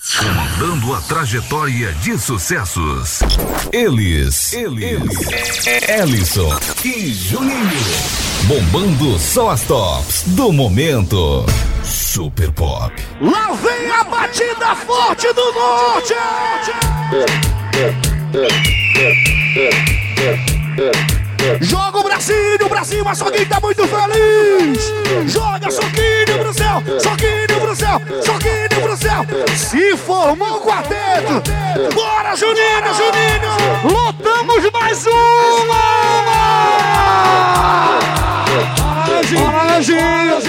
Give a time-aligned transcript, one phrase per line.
[0.00, 3.18] Comandando a trajetória de sucessos.
[3.70, 5.02] Eles, eles,
[5.88, 7.70] Ellison e Juninho.
[8.44, 11.44] Bombando só as tops do momento.
[11.84, 12.94] Super Pop.
[13.20, 16.14] Lá vem a batida forte do norte!
[21.60, 25.32] Joga o bracinho pra cima, Soquinho tá muito feliz!
[25.32, 29.26] Joga Soquinho pro céu, Soquinho pro céu, Soquinho pro céu!
[29.56, 31.42] Se formou o quarteto!
[31.94, 33.50] Bora, Juninho, Juninho!
[33.84, 35.90] Lutamos mais uma!
[39.32, 40.40] Bora, Anjinho,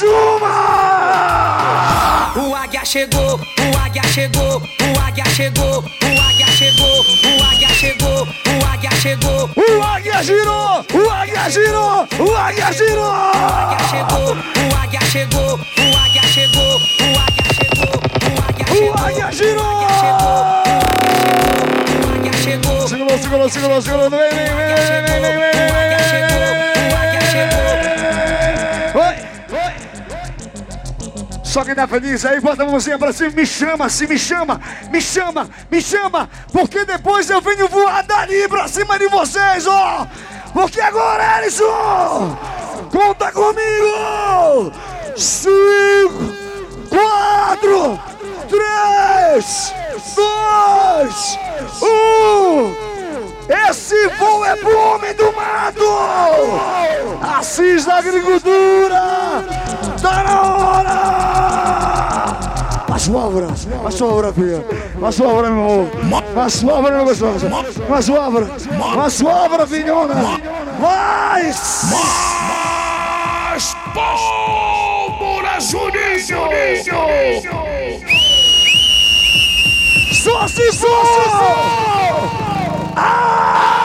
[0.00, 0.48] Uma!
[2.34, 8.26] O águia chegou, o águia chegou, o águia chegou, o águia chegou, o águia chegou,
[8.26, 9.50] o águia chegou.
[9.54, 10.82] O águia girou!
[10.94, 12.08] O águia girou!
[12.18, 13.02] O águia girou!
[13.02, 18.88] O águia chegou, o águia chegou, o águia chegou, o águia chegou, o águia chegou.
[18.88, 19.62] O águia girou!
[19.62, 19.68] O
[22.16, 22.88] águia chegou.
[22.88, 24.10] Segurou, segurou, segurou, segurou!
[24.10, 25.91] Vem, vem, vem, vem, vem, vem, vem,
[31.52, 34.58] Só quem tá feliz aí, bota a mãozinha pra cima, me chama, se me chama,
[34.90, 40.06] me chama, me chama, porque depois eu venho voar dali pra cima de vocês, ó!
[40.54, 42.38] Porque agora, Ellison,
[42.90, 44.72] conta comigo!
[45.14, 46.32] Cinco,
[46.88, 48.00] quatro,
[48.48, 49.74] três,
[50.16, 51.38] dois,
[51.82, 53.01] um!
[53.48, 55.82] Esse voo é pro homem do mato!
[57.38, 59.44] Assis da agricultura!
[60.00, 61.42] Tá na hora!
[62.88, 63.48] Mais pólvora,
[63.82, 64.64] mais pólvora, filha.
[64.96, 65.88] Mais pólvora, meu amor.
[66.34, 67.48] Mais pólvora, meu gostoso.
[67.88, 68.48] Mais pólvora,
[68.96, 70.14] mais pólvora, filhona.
[70.78, 71.90] Mais!
[73.52, 76.48] Mais pólvora, Juninho!
[80.22, 82.51] Só se for!
[82.96, 83.81] 啊！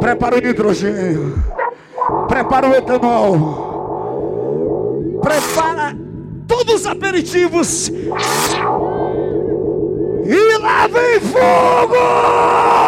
[0.00, 1.40] Prepara o nitrogênio,
[2.26, 4.00] prepara o etanol,
[5.22, 5.96] prepara
[6.48, 7.88] todos os aperitivos.
[10.26, 12.87] E lá vem fogo!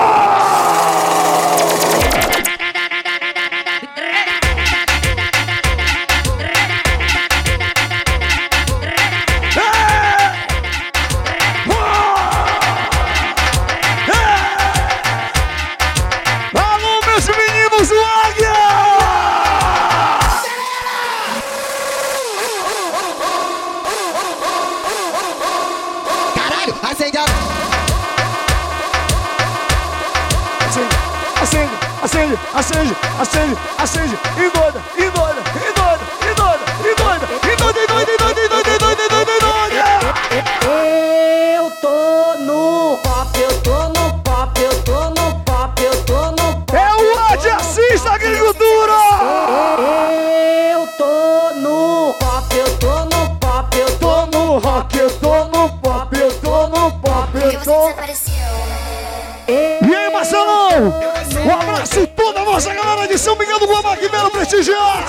[61.45, 65.07] Um abraço toda a nossa galera de São Miguel do Guamá que vieram prestigiar!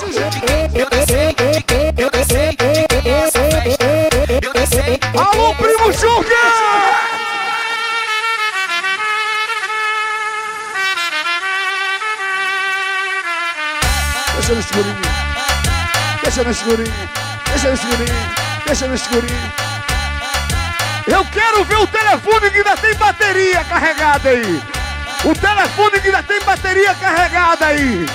[5.14, 7.12] Alô, primo Joker!
[14.34, 14.96] Deixa no escurinho.
[16.22, 16.92] Deixa no escurinho.
[17.46, 18.32] Deixa no escurinho.
[18.66, 19.52] Deixa no escurinho.
[21.06, 24.62] Eu quero ver o telefone que ainda tem bateria carregada aí.
[25.24, 28.06] O telefone que ainda tem bateria carregada aí.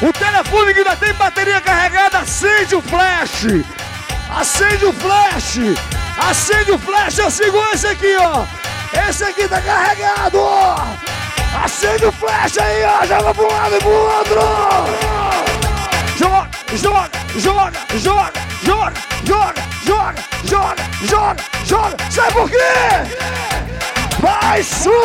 [0.00, 3.44] O telefone que ainda tem bateria carregada, acende o flash.
[4.34, 5.58] Acende o flash.
[6.18, 7.18] Acende o flash.
[7.18, 8.46] Eu sigo esse aqui, ó.
[9.06, 10.40] Esse aqui tá carregado.
[11.62, 13.06] Acende o flash aí, ó.
[13.06, 14.40] Joga pro lado e pro outro.
[16.16, 18.32] Joga, joga, joga, joga,
[18.64, 18.92] joga,
[19.24, 19.54] joga,
[19.84, 20.14] joga,
[20.44, 21.96] joga, joga, joga.
[22.10, 23.67] Sabe por quê?
[24.20, 24.98] Vai subir!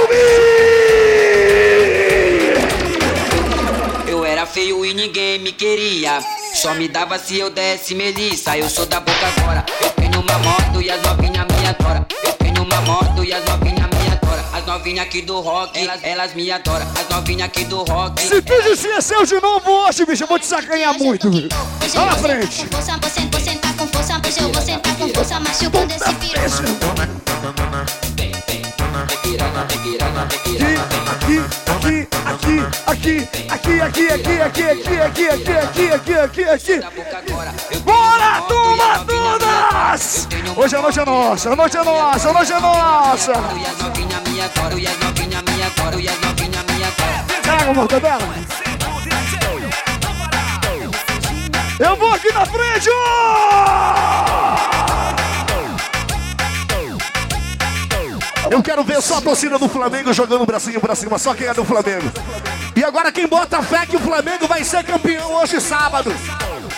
[4.08, 6.20] Eu era feio e ninguém me queria.
[6.54, 8.58] Só me dava se eu desse melissa.
[8.58, 9.64] Eu sou da boca agora.
[9.82, 12.06] Eu tenho uma moto e as novinhas me adoram.
[12.24, 14.44] Eu tenho uma moto e as novinhas me adoram.
[14.52, 16.88] As novinhas aqui do rock, elas, elas me adoram.
[17.00, 18.20] As novinhas aqui do rock.
[18.20, 21.30] Se tu disser seu de novo hoje, bicho, eu vou te sacanhar muito.
[21.30, 22.66] Vai na frente.
[22.66, 26.14] Com força, você, vou sentar com força, hoje eu vou sentar com força, machucando esse
[26.16, 27.13] piru.
[30.04, 30.58] Aqui,
[31.14, 31.40] aqui,
[31.76, 34.68] aqui, aqui, aqui, aqui, aqui, aqui, aqui,
[35.00, 36.80] aqui, aqui, aqui, aqui, aqui,
[37.80, 40.24] Bora, turma, todas!
[40.24, 42.60] Eu tenho uma Hoje a noite é nossa, a noite é nossa, a noite é
[42.60, 43.34] nossa.
[47.42, 48.20] Traga, mortadela.
[51.80, 54.13] Eu vou aqui na frente, ó!
[58.54, 61.48] Eu quero ver só a torcida do Flamengo jogando o bracinho pra cima, só quem
[61.48, 62.06] é do Flamengo.
[62.76, 66.12] E agora quem bota fé que o Flamengo vai ser campeão hoje sábado.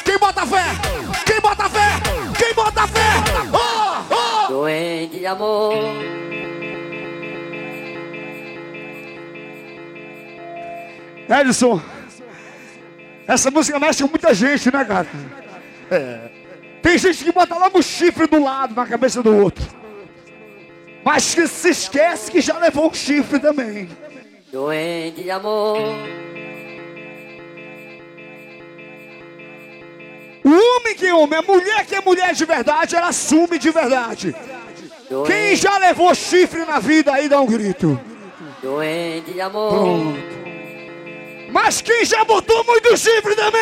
[0.06, 0.64] Quem bota fé?
[1.26, 1.90] Quem bota fé?
[2.38, 3.02] Quem bota fé?
[3.52, 4.48] Ó, ó!
[4.48, 5.74] Doente de amor.
[11.28, 11.82] Edson,
[13.28, 15.08] essa música mexe com muita gente, né, cara?
[15.92, 16.30] É.
[16.82, 19.85] Tem gente que bota logo o chifre do lado na cabeça do outro.
[21.06, 23.88] Mas que se esquece que já levou um chifre também.
[24.52, 25.78] Doente de amor.
[30.44, 33.70] O homem que é homem, a mulher que é mulher de verdade, ela assume de
[33.70, 34.36] verdade.
[35.08, 38.00] Quem Doente, já levou chifre na vida aí dá um grito.
[38.64, 39.70] doente de amor.
[39.74, 40.36] Pronto.
[41.52, 43.62] Mas quem já botou muito chifre também?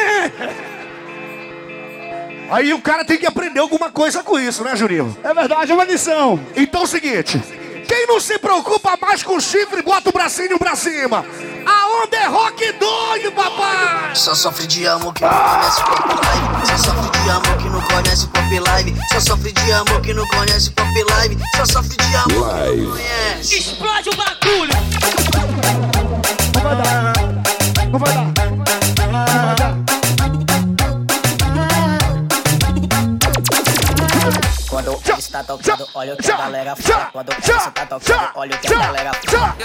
[2.49, 5.17] Aí o cara tem que aprender alguma coisa com isso, né, Juninho?
[5.23, 6.39] É verdade, é uma lição.
[6.55, 7.41] Então é o seguinte:
[7.87, 11.25] quem não se preocupa mais com chifre, bota o bracinho pra cima.
[11.65, 14.15] A onda é rock doido, papai!
[14.15, 16.67] Só sofre de amor que não conhece pop live.
[16.67, 18.95] Só sofre de amor que não conhece pop live.
[19.11, 21.37] Só sofre de amor que não conhece pop live.
[21.55, 23.57] Só sofre de amor que não conhece.
[23.57, 24.73] Explode o bagulho.
[26.53, 27.13] Não vai dar.
[27.91, 28.47] Não vai dar.
[29.07, 29.82] Não vai dar.
[35.23, 37.09] Ele está tocando, olha o que a galera Já, fala.
[37.13, 39.55] Quando ele já, está tocando, olha o que a galera fala.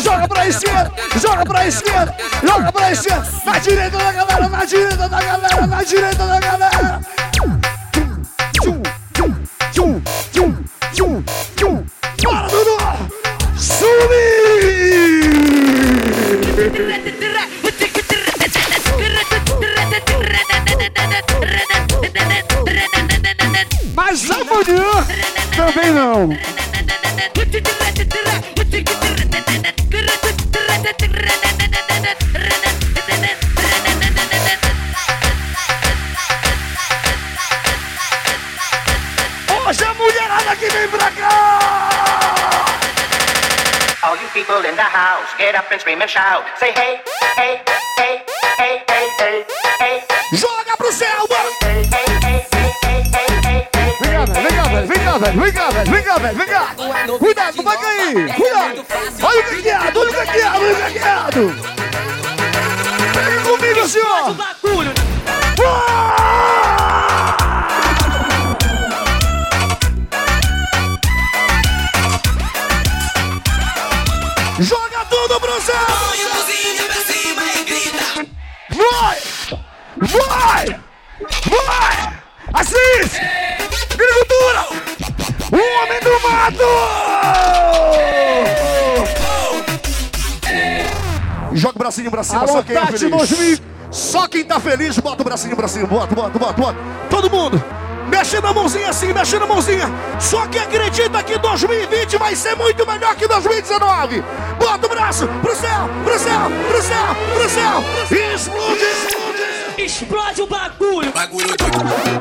[0.00, 3.32] Joga pra esquerda, joga pra esquerda, joga pra esquerda.
[3.44, 7.00] Na direita da galera, na direita da galera, na direita da galera.
[12.20, 12.76] Bora, Dudu!
[13.56, 15.07] Subir!
[26.08, 26.28] Não.
[39.66, 41.58] Hoje a mulherada que vem pra cá!
[44.02, 46.44] All you people in the house, get up and scream and shout.
[46.58, 47.00] Say hey,
[47.36, 47.60] hey,
[92.18, 93.10] pra cima, Alô, só quem é feliz.
[93.10, 93.58] 2000.
[93.90, 95.86] Só quem tá feliz, bota o bracinho pra cima.
[95.86, 96.78] Bota, bota, bota, bota.
[97.08, 97.62] Todo mundo.
[98.08, 99.90] Mexendo a mãozinha assim, mexendo a mãozinha.
[100.18, 104.24] Só quem acredita que 2020 vai ser muito melhor que 2019.
[104.58, 107.84] Bota o braço pro céu, pro céu, pro céu, pro céu.
[108.34, 109.82] Explode, explode.
[109.82, 111.12] Explode o bagulho.
[111.12, 112.18] Bagulho doido, bagulho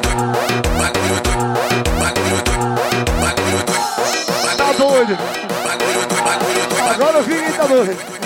[0.00, 4.56] doido, bagulho doido, bagulho doido, bagulho doido.
[4.56, 5.18] Tá doido.
[5.64, 6.90] Bagulho doido, bagulho doido.
[6.90, 8.19] Agora eu vi quem tá doido.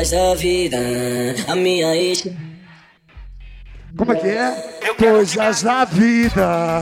[0.00, 0.78] Coisas da vida,
[1.46, 2.26] a minha ex.
[3.94, 4.94] Como é que é?
[4.98, 6.80] Coisas da vida.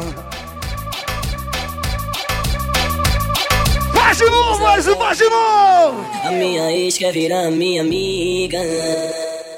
[3.92, 6.06] Vai, de novo, mas vai de novo.
[6.22, 8.58] A minha ex quer virar minha amiga.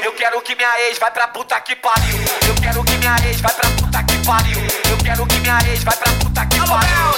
[0.02, 2.16] Eu quero que minha ex vai pra puta que pariu.
[2.48, 4.58] Eu quero que minha ex vai pra puta que pariu.
[4.90, 7.10] Eu quero que minha ex vai pra puta que pariu.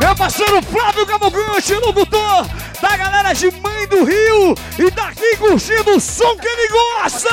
[0.00, 6.00] Meu parceiro Flávio Cavalcante, locutor da galera de Mãe do Rio e daqui curtindo o
[6.00, 7.30] som que ele gosta.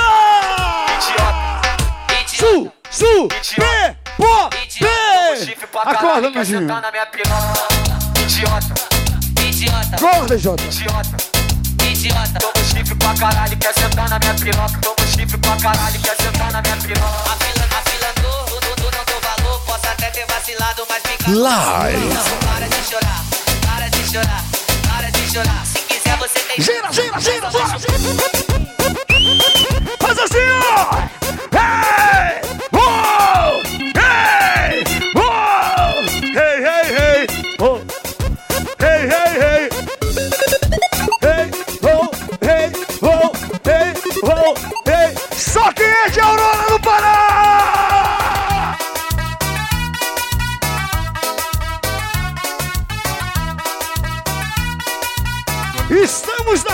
[2.28, 4.88] Su, su, p, po, p.
[5.86, 6.60] Acorda, Nandinho.
[6.62, 7.68] Sentar na minha piroca.
[8.22, 8.74] Idiota,
[9.42, 10.64] Idiota, Acorda, Jota.
[10.64, 11.18] idiota.
[11.84, 12.40] idiota.
[12.40, 14.80] Toma chifre pra caralho, quer sentar na minha piroca.
[14.82, 17.32] Toma chifre pra caralho, quer sentar na minha piroca.
[17.32, 19.60] A fila, a fila do, do, do, não dou valor.
[19.66, 21.32] Posso até ter vacilado, mas fica.
[21.32, 21.98] Live.
[22.08, 23.24] Não, para de chorar,
[23.66, 24.44] para de chorar,
[25.34, 25.66] chorar.
[25.66, 26.62] Se quiser, você tem.
[26.62, 27.68] Gira, gira, gira, gira.
[30.00, 30.38] Faz assim,
[30.78, 30.93] ó.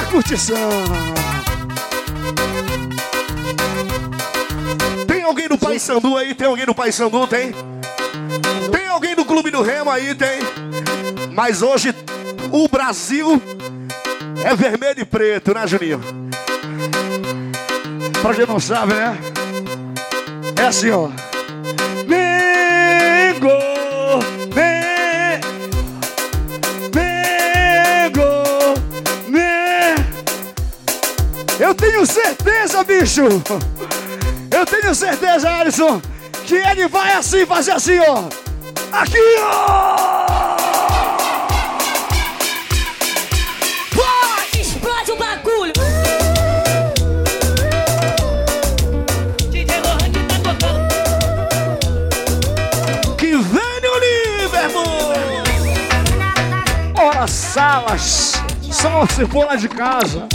[0.10, 0.70] Curtição!
[5.08, 6.34] Tem alguém no Pai Sandu aí?
[6.34, 7.28] Tem alguém no Pai Sandu?
[7.28, 7.54] Tem?
[8.72, 10.16] Tem alguém no Clube do Remo aí?
[10.16, 10.40] Tem?
[11.34, 11.94] Mas hoje
[12.52, 13.42] o Brasil
[14.44, 16.02] é vermelho e preto, né, Juninho?
[18.22, 19.18] Pra quem não sabe, né?
[20.56, 21.10] É assim, ó.
[31.70, 33.22] Eu tenho certeza, bicho.
[34.50, 36.02] Eu tenho certeza, Alisson,
[36.48, 38.24] que ele vai assim, fazer assim, ó.
[38.92, 40.56] Aqui, ó.
[43.94, 45.74] Vai, explode o bagulho.
[53.16, 54.00] Que vem o
[54.42, 55.14] Liverpool!
[57.00, 58.42] Ora, salas.
[58.72, 60.28] Só se for lá de casa.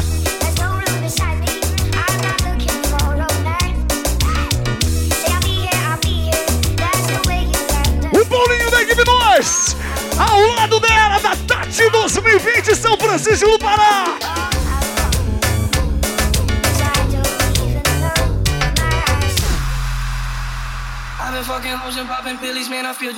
[8.34, 9.76] Paulinho da equipe 2.
[10.18, 14.16] Ao lado dela, da Tati 2020, São Francisco do Pará.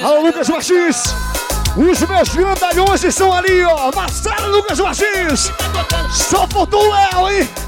[0.04, 1.04] Alô, Lucas Martins.
[1.78, 3.90] Os meus grandalhões estão ali, ó.
[3.94, 5.50] Marcelo Lucas Martins.
[6.12, 7.65] Só faltou o Léo, hein?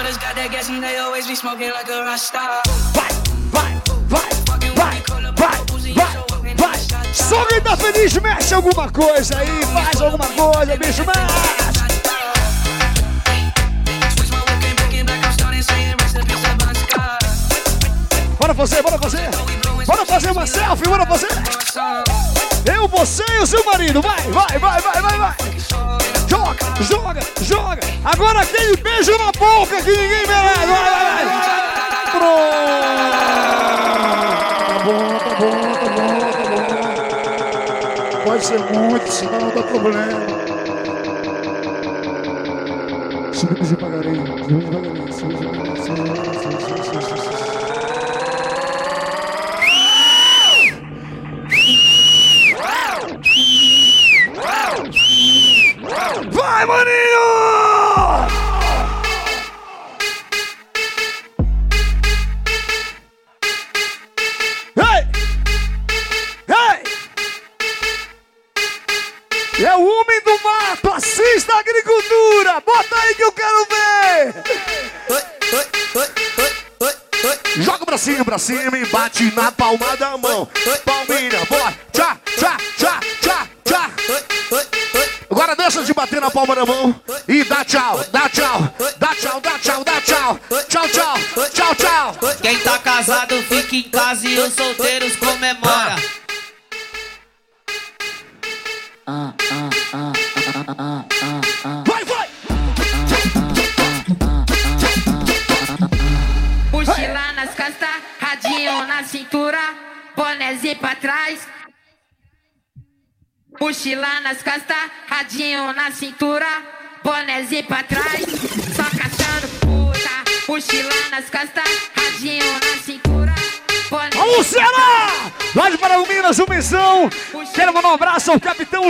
[0.00, 2.62] Brothers got that gas and they always be smoking like a rockstar.
[2.96, 3.12] Vai,
[3.52, 3.72] vai,
[4.08, 5.02] vai, vai,
[5.36, 7.12] vai, vai, vai.
[7.12, 11.60] Só quem tá feliz mexe alguma coisa aí, faz alguma coisa, bicho, mexe.
[18.38, 19.30] Bora fazer, bora fazer.
[19.86, 21.28] Bora fazer uma selfie, bora fazer.
[22.64, 24.00] Eu, você e o seu marido.
[24.00, 25.59] Vai, vai, vai, vai, vai, vai.
[26.30, 27.80] Joga, joga, joga.
[28.04, 30.66] Agora aquele beijo na boca que ninguém merece.
[30.66, 31.40] Vai, vai, vai.
[32.12, 32.70] Pronto.
[34.66, 35.50] Tá bom, tá bom.
[38.24, 40.20] Pode ser muito, senão não dá problema.
[43.32, 46.29] Subimos devagarinho, subimos devagarinho, subimos devagarinho.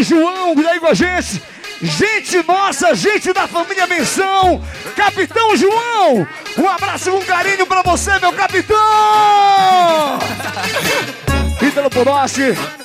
[0.02, 1.42] João, que aí com a gente.
[1.82, 4.62] Gente nossa, gente da família Menção.
[4.94, 6.26] Capitão João,
[6.58, 8.76] um abraço com carinho pra você, meu capitão.
[11.62, 12.79] Ítalo Podossi.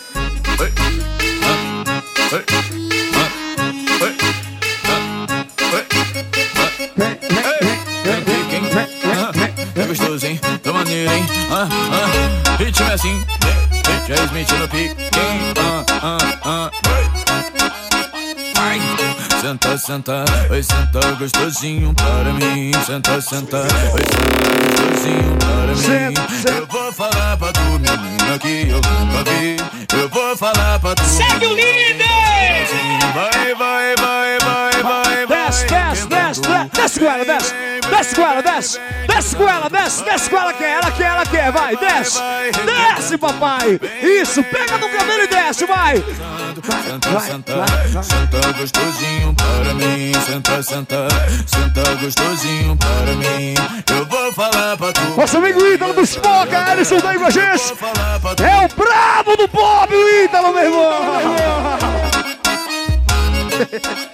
[19.96, 22.72] Senta, senta, vai sentar gostosinho para mim.
[22.86, 26.58] Senta, senta, vai sentar gostosinho para mim.
[26.58, 29.56] Eu vou falar pra tu, menina, que eu nunca vi.
[29.98, 31.04] Eu vou falar pra tu.
[31.06, 32.04] Segue o líder!
[33.14, 35.46] Vai, vai, vai, vai, vai, vai.
[35.46, 37.65] Desce, desce, desce, desce, desce ela, desce.
[37.96, 38.78] Desce com ela, desce.
[39.08, 42.20] Desce com ela, desce, desce com ela, quer, ela quer, ela quer, vai, desce.
[42.66, 43.80] Desce, papai.
[44.04, 45.96] Isso, pega no cabelo e desce, vai.
[45.96, 47.66] Senta, senta,
[48.04, 50.12] senta gostosinho para mim.
[50.25, 51.08] Senta, senta,
[51.48, 53.54] senta gostosinho para mim.
[53.90, 55.02] Eu vou falar pra tu.
[55.16, 57.74] Nosso amigo Ítalo do Spoca, Alisson tá aí gente.
[58.44, 60.90] É o brabo do pop, o Ítalo, meu irmão.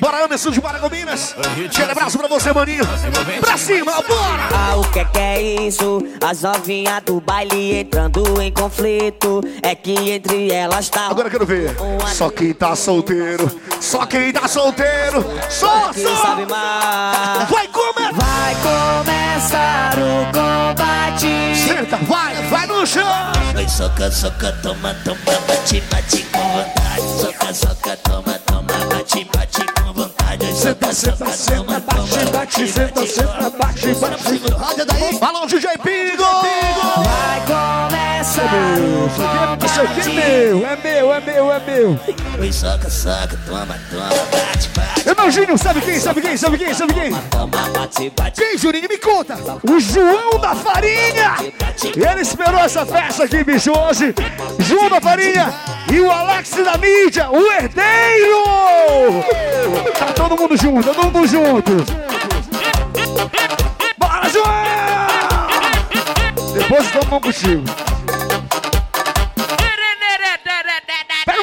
[0.00, 1.34] Bora, Anderson de Paragominas.
[1.66, 2.84] Aquele abraço pra você, maninho.
[3.40, 4.48] Pra cima, bora!
[4.54, 6.00] Ah, o que é que é isso?
[6.24, 9.40] As novinhas do baile entrando em conflito.
[9.62, 11.08] É que entre elas tá.
[11.08, 11.74] Agora eu quero ver.
[12.12, 13.50] Só quem tá solteiro.
[13.80, 15.24] Só quem tá solteiro.
[15.50, 16.16] Só, só.
[16.22, 17.48] sabe mais?
[17.50, 18.12] Vai comer.
[18.12, 21.56] Vai começar o combate.
[21.56, 23.02] Senta, vai, vai no chão.
[23.54, 27.20] Vai soca, soca, toma, toma, bate, bate com vontade.
[27.20, 28.51] Soca, soca, toma, toma,
[29.12, 30.52] bate, bate com vontade.
[30.54, 35.24] Senta, senta, senta, bate, bate, senta, senta, bate, bate.
[35.24, 36.24] Alô, DJ Pingo.
[37.04, 37.46] Vai
[38.52, 42.00] começar o Isso aqui é meu, é meu, é meu, é meu.
[42.38, 45.08] Vai soca, soca, toma, toma, bate, bate.
[45.08, 47.14] É meu Júnior, sabe quem, sabe quem, sabe quem, sabe quem?
[47.30, 48.40] Toma, bate, bate.
[48.40, 48.88] Quem, Juninho?
[48.88, 49.36] Me conta.
[49.62, 51.36] O João da Farinha.
[51.84, 54.14] Ele esperou essa festa aqui, bicho, hoje.
[54.58, 55.52] João da Farinha
[55.90, 58.42] e o Alex da mídia, o herdeiro.
[59.98, 61.72] Tá todo mundo junto, todo mundo junto.
[63.98, 64.52] Bora, João!
[66.54, 67.91] Depois toma um contigo.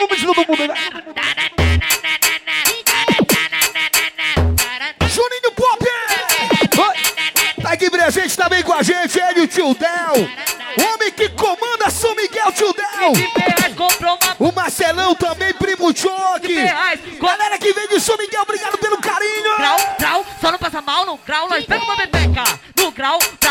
[0.09, 0.75] Todo mundo, né?
[5.07, 5.85] Juninho Pop.
[7.61, 10.29] Tá aqui presente também com a gente, ele o Tio Del.
[10.93, 13.13] Homem que comanda São Miguel, Tio Del.
[14.39, 16.55] O Marcelão também, primo Choque.
[17.19, 19.57] Galera que vem de São Miguel, obrigado pelo carinho.
[19.57, 22.43] grau, grau, só não passa mal no grau, nós pega uma bebeca.
[22.77, 23.48] No grau, grau,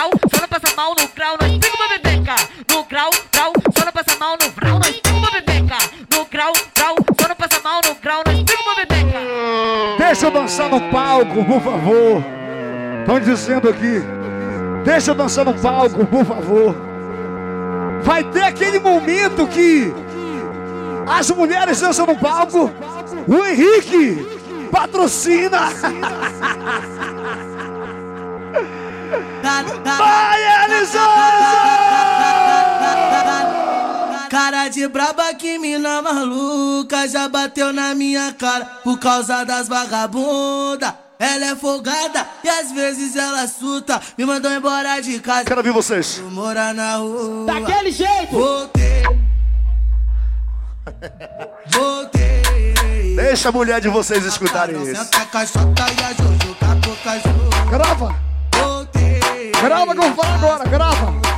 [10.28, 12.22] Deixa eu dançar no palco, por favor.
[13.00, 14.02] Estão dizendo aqui.
[14.84, 16.76] Deixa eu dançar no palco, por favor.
[18.02, 19.90] Vai ter aquele momento que
[21.06, 22.70] as mulheres dançam no palco.
[23.26, 24.26] O Henrique
[24.70, 25.70] patrocina.
[29.96, 31.77] Vai, Alisson!
[34.28, 40.94] Cara de braba que mina maluca já bateu na minha cara por causa das vagabunda.
[41.18, 44.00] Ela é folgada e às vezes ela suta.
[44.18, 45.44] Me mandou embora de casa.
[45.44, 46.18] Quero ver vocês.
[46.18, 47.46] Vou morar na rua.
[47.46, 48.30] Daquele jeito.
[48.30, 49.02] Voltei.
[51.66, 53.14] Voltei.
[53.16, 55.04] Deixa a mulher de vocês escutarem isso.
[55.04, 57.70] Senta a caixota e a Jojo com a boca junto.
[57.70, 58.14] Grava.
[58.54, 59.52] Voltei.
[59.62, 61.37] Grava que eu vou falar agora, grava.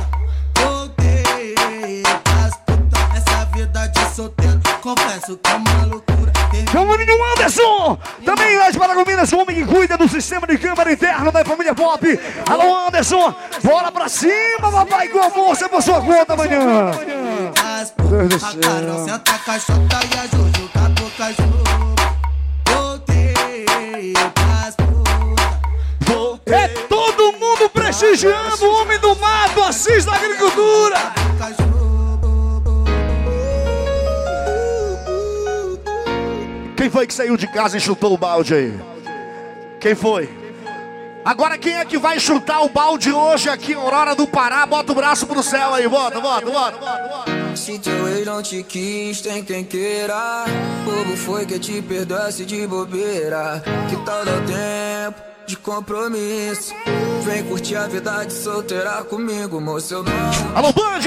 [4.81, 6.33] Confesso que é uma loucura.
[6.71, 7.97] Chama o menino Anderson!
[8.25, 12.19] Também de Paragominas, o homem que cuida do sistema de câmara interno da família Pop.
[12.49, 13.33] Alô, Anderson!
[13.63, 16.91] Bora pra cima, papai, com amor, você por sua conta amanhã!
[17.79, 19.05] As Deus do A céu.
[19.05, 20.91] senta a caixota e a Jojo com a.
[26.47, 31.13] É todo mundo prestigiando o homem do mato, Assis da agricultura!
[36.81, 38.73] Quem foi que saiu de casa e chutou o balde aí?
[39.79, 40.27] Quem foi?
[41.23, 44.65] Agora quem é que vai chutar o balde hoje aqui Aurora do Pará?
[44.65, 47.55] Bota o braço pro céu aí, bota, bota, bota, bota, bota.
[47.55, 50.45] Se teu ex não te quis, tem quem queira.
[50.83, 53.61] Bobo foi que te perdoasse de bobeira.
[53.87, 56.73] Que tal dar tempo de compromisso.
[57.23, 59.93] Vem curtir a vida de solteira comigo, moço.
[59.93, 60.55] Eu não.
[60.55, 61.01] Alô, Band!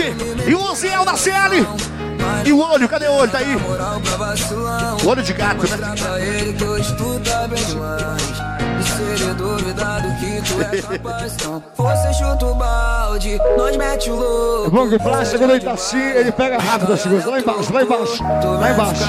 [0.49, 1.67] E o Oziel da CL!
[2.45, 3.31] E o olho, cadê o olho?
[3.31, 3.57] Tá aí.
[5.03, 5.77] O olho de gato, né?
[5.77, 6.53] Pra ele
[10.21, 14.71] que tu é capaz, então você chuta o balde, nós mete o louco.
[14.71, 17.25] Bom que ele tá assim, ele pega rápido as coisas.
[17.25, 19.05] Lá embaixo, lá embaixo, lá embaixo.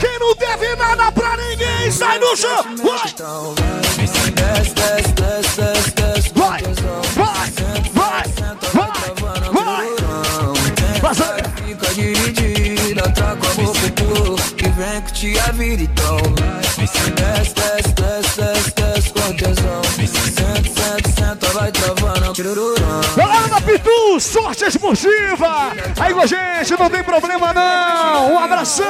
[0.00, 2.64] Quem não deve nada pra ninguém, sai do chão!
[3.96, 5.12] Desce, desce, desce,
[5.52, 6.01] desce,
[11.12, 11.36] Passa!
[11.66, 16.16] Fica dividida, traga a boca pro que vem curtir a vida, então.
[16.16, 19.82] Desce, desce, desce, desce, desce com tesão.
[20.06, 22.32] Senta, senta, senta, vai travando.
[23.14, 25.72] Galera Pitu, sorte esportiva!
[26.00, 28.32] Aí com a gente, não tem problema não!
[28.32, 28.86] Um abração!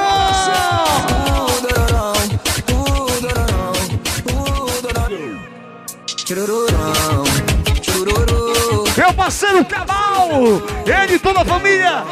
[6.25, 7.23] Tirururão,
[7.81, 8.42] tirururu.
[9.03, 10.29] Meu parceiro Cabal,
[10.85, 12.05] ele e toda a família,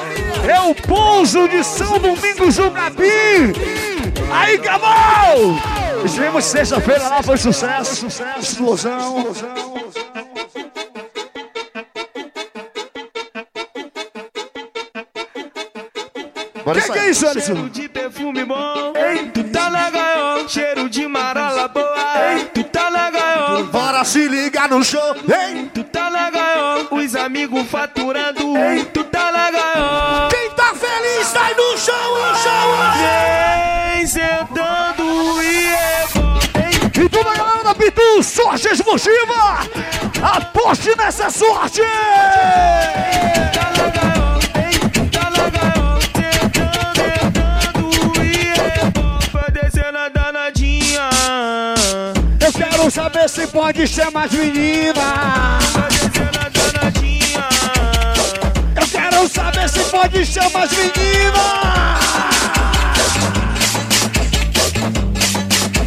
[0.46, 3.54] é o pouso de São Domingos do Gabi.
[4.30, 5.38] Aí, Cabal!
[6.04, 9.24] Estivemos sexta-feira lá, foi sucesso, sucesso, explosão.
[16.66, 17.54] Bora Que que é isso, Alisson?
[17.54, 18.92] Cheiro de perfume bom,
[19.34, 20.50] tu tá na gaiola.
[20.50, 21.86] Cheiro de marola boa,
[22.54, 23.31] tu tá na gaiola.
[23.72, 25.70] Bora se ligar no show, hein?
[25.74, 28.54] Tu tá na gaiola, os amigos faturando,
[28.94, 30.30] tu tá na gaiola.
[30.30, 32.78] Quem tá feliz, sai no show, no show!
[33.96, 36.08] Vem sentando e é.
[37.04, 39.60] E toda a galera da Pitu, sorte esportiva!
[40.22, 41.82] Aposte nessa sorte!
[43.54, 44.31] Tá na gaiola,
[52.92, 55.60] quero saber se pode ser mais menina!
[58.76, 62.00] Eu quero saber se pode ser mais menina!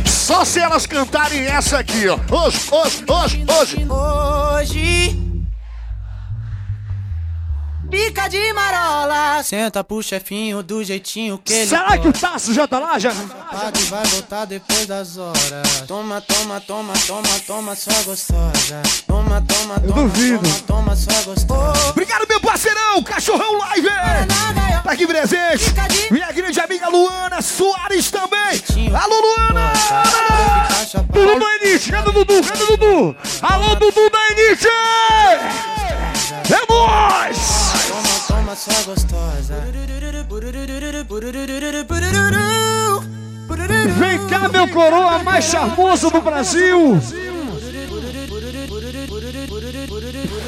[0.06, 2.18] Só se elas cantarem essa aqui, ó.
[2.34, 3.86] Hoje, hoje, hoje, hoje.
[3.90, 5.33] Hoje.
[7.94, 9.40] Pica de marola.
[9.44, 12.12] Senta pro chefinho do jeitinho que ele Será que o.
[12.12, 13.14] Tasso já tá lá, já?
[13.14, 15.84] Paga e vai voltar depois das horas.
[15.86, 18.82] Toma, toma, toma, toma, toma, sua gostosa.
[19.06, 20.42] Toma, toma, toma, duvido.
[20.42, 21.90] toma, toma, sua gostosa.
[21.90, 23.88] Obrigado, meu parceirão, Cachorrão Live!
[24.82, 25.72] Tá aqui presente.
[26.10, 28.60] Minha grande amiga Luana Soares também.
[28.92, 29.72] Alô, Luana!
[31.12, 32.42] Dudu da Enite, cadê Dudu?
[32.42, 33.16] Cadê Dudu?
[33.40, 35.73] Alô, Dudu da Enite!
[36.50, 37.72] É nóis!
[37.88, 39.54] Toma, toma, sua gostosa.
[43.98, 47.00] Vem cá, meu coroa mais charmoso do Brasil!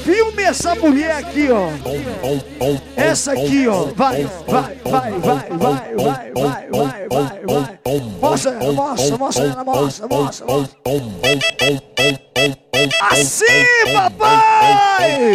[0.04, 1.68] Filme essa mulher aqui, ó.
[2.96, 3.86] Essa aqui, ó.
[3.94, 7.78] Vai, vai, vai, vai, vai, vai, vai, vai, vai, vai.
[8.20, 12.25] Mostra, mostra, mostra mostra, mostra, mostra.
[12.76, 13.44] Assim,
[13.94, 15.32] papai!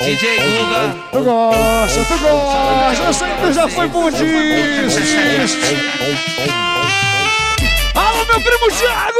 [0.00, 0.96] DJ Guga.
[1.12, 4.98] Tu gosta, tu gosta, eu sei que tu já foi bom disso.
[7.94, 9.18] Alô, meu primo Thiago!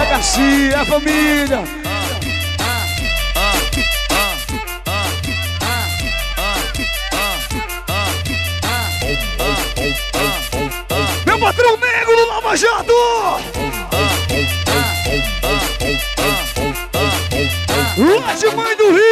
[0.00, 1.83] É Garcia, é a família.
[12.54, 12.94] Negro do Lava Jato!
[17.96, 19.04] Lá de Mãe do Rio!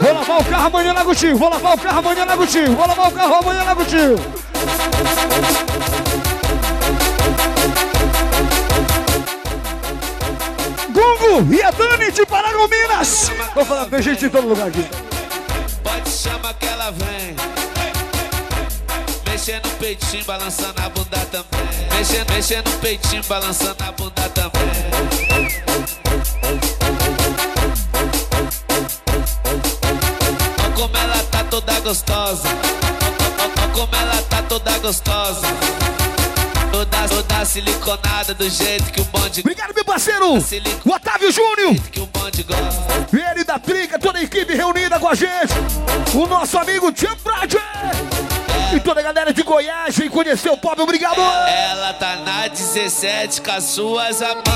[0.00, 2.86] Vou lavar o carro amanhã na Gutinho, vou lavar o carro amanhã na Gutinho, vou
[2.86, 4.16] lavar o carro amanhã na Gutinho.
[10.90, 13.30] Gungo e a Dani de Paragominas.
[13.54, 14.84] Vou falar, tem gente em todo lugar aqui.
[15.82, 17.21] Pode chamar que ela vem.
[19.42, 21.98] Mexendo no peitinho, balançando a bunda também.
[21.98, 24.62] Mexendo, mexendo no peitinho, balançando a bunda também.
[30.62, 32.48] Olha como ela tá toda gostosa.
[33.58, 35.48] Olha como ela tá toda gostosa.
[36.70, 40.34] Toda, toda siliconada do jeito que o bonde Obrigado, meu parceiro!
[40.84, 41.74] O Otávio Júnior!
[41.90, 43.32] que o bonde gosta.
[43.32, 45.52] Ele da Trica, toda a equipe reunida com a gente.
[46.14, 47.58] O nosso amigo Tia Prade.
[48.74, 51.20] E toda a galera de Goiás vem conhecer o pop, obrigado!
[51.20, 54.46] Ela tá na 17 com as suas amigas.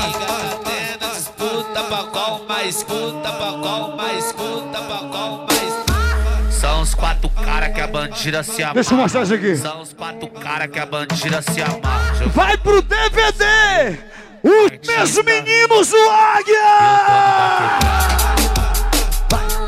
[0.65, 6.51] Tendo disputa pra qual mais escuta, pra qual mais escuta, pra qual mais.
[6.51, 8.73] São os quatro cara que a bandida se amarra.
[8.73, 9.55] Deixa eu mostrar isso aqui.
[9.55, 12.15] São os quatro cara que a bandida se amarra.
[12.33, 13.99] Vai pro DVD!
[14.43, 16.57] Os meus meninos do Águia!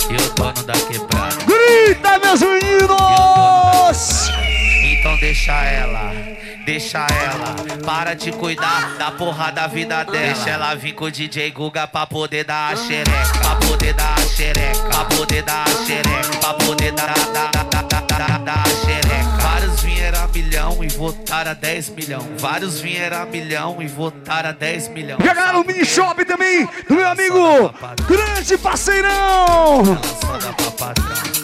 [0.09, 1.35] E o dono da quebrada.
[1.45, 4.38] Grita, meus meninos!
[5.19, 6.13] Deixa ela,
[6.65, 7.55] deixa ela.
[7.85, 10.17] Para de cuidar da porra da vida dela.
[10.17, 13.39] Deixa ela vir com o DJ Guga pra poder dar a xereca.
[13.41, 14.79] Pra poder dar a xereca.
[14.89, 16.37] Pra poder dar a xereca.
[16.39, 19.29] Pra poder dar, dar, dar, dar, dar, dar, a xereca.
[19.41, 22.21] Vários vieram a milhão e votaram a 10 milhão.
[22.37, 25.17] Vários vieram a milhão e votaram a 10 milhão.
[25.19, 27.73] A galera no mini shop também, do meu amigo,
[28.07, 29.99] grande parceirão!
[30.21, 31.38] Só dá pra patrão.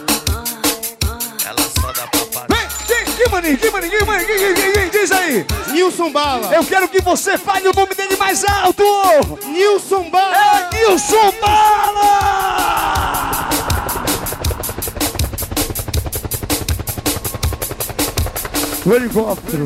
[3.26, 5.46] Quem, maninho, quem, maninho, quem, maninho, quem, quem, quem, quem, diz aí!
[5.72, 6.54] Nilson Bala!
[6.54, 8.84] Eu quero que você fale o nome dele mais alto!
[9.48, 10.70] Nilson Bala!
[10.72, 12.56] É Nilson Bala!
[18.86, 19.66] O helicóptero.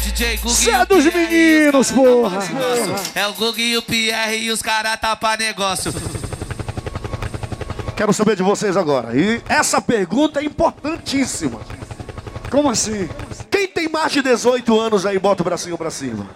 [0.00, 1.18] DJ Cê é dos Pierre.
[1.18, 2.38] meninos, porra.
[3.14, 5.92] É o Guga e o Pierre e os caras tá pra negócio.
[7.96, 9.14] Quero saber de vocês agora.
[9.14, 11.60] E essa pergunta é importantíssima.
[12.50, 13.08] Como assim?
[13.50, 16.26] Quem tem mais de 18 anos aí, bota o bracinho pra cima.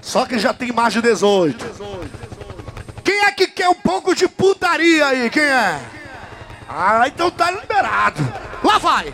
[0.00, 1.66] Só quem já tem mais de 18.
[3.02, 5.28] Quem é que quer um pouco de putaria aí?
[5.30, 5.80] Quem é?
[6.68, 8.22] Ah, então tá liberado.
[8.62, 9.12] Lá vai.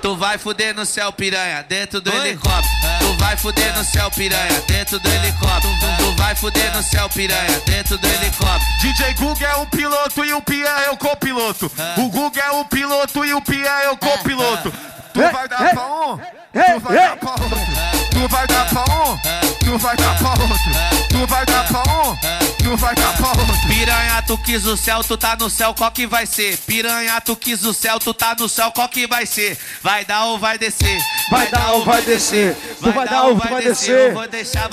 [0.00, 2.68] Tu vai fuder no céu, piranha, dentro do helicóptero.
[3.00, 5.74] Tu vai fuder no céu, piranha, dentro do helicóptero.
[5.98, 8.64] Tu vai fuder no céu, piranha, dentro do helicóptero.
[8.80, 11.70] DJ Guga é o piloto e o Pierre é o copiloto.
[11.96, 14.72] O Guga é o piloto e o Pierre é o copiloto.
[15.12, 17.58] Tu vai dar pra um, tu vai dar pra outro.
[18.10, 19.18] Tu vai dar pra um,
[19.58, 21.08] tu vai dar pra outro.
[21.08, 22.37] Tu vai dar pra um,
[22.68, 23.24] tu vai outro.
[23.24, 26.56] Ah, piranha, tu quis o céu, tu tá no céu, qual que vai ser?
[26.58, 29.58] Piranha, tu quis o céu, tu tá no céu, qual que vai ser?
[29.82, 31.00] Vai dar ou vai descer?
[31.30, 32.56] Vai, vai dar ou vai descer?
[32.80, 34.14] Tu vai dar ou vai, vai descer?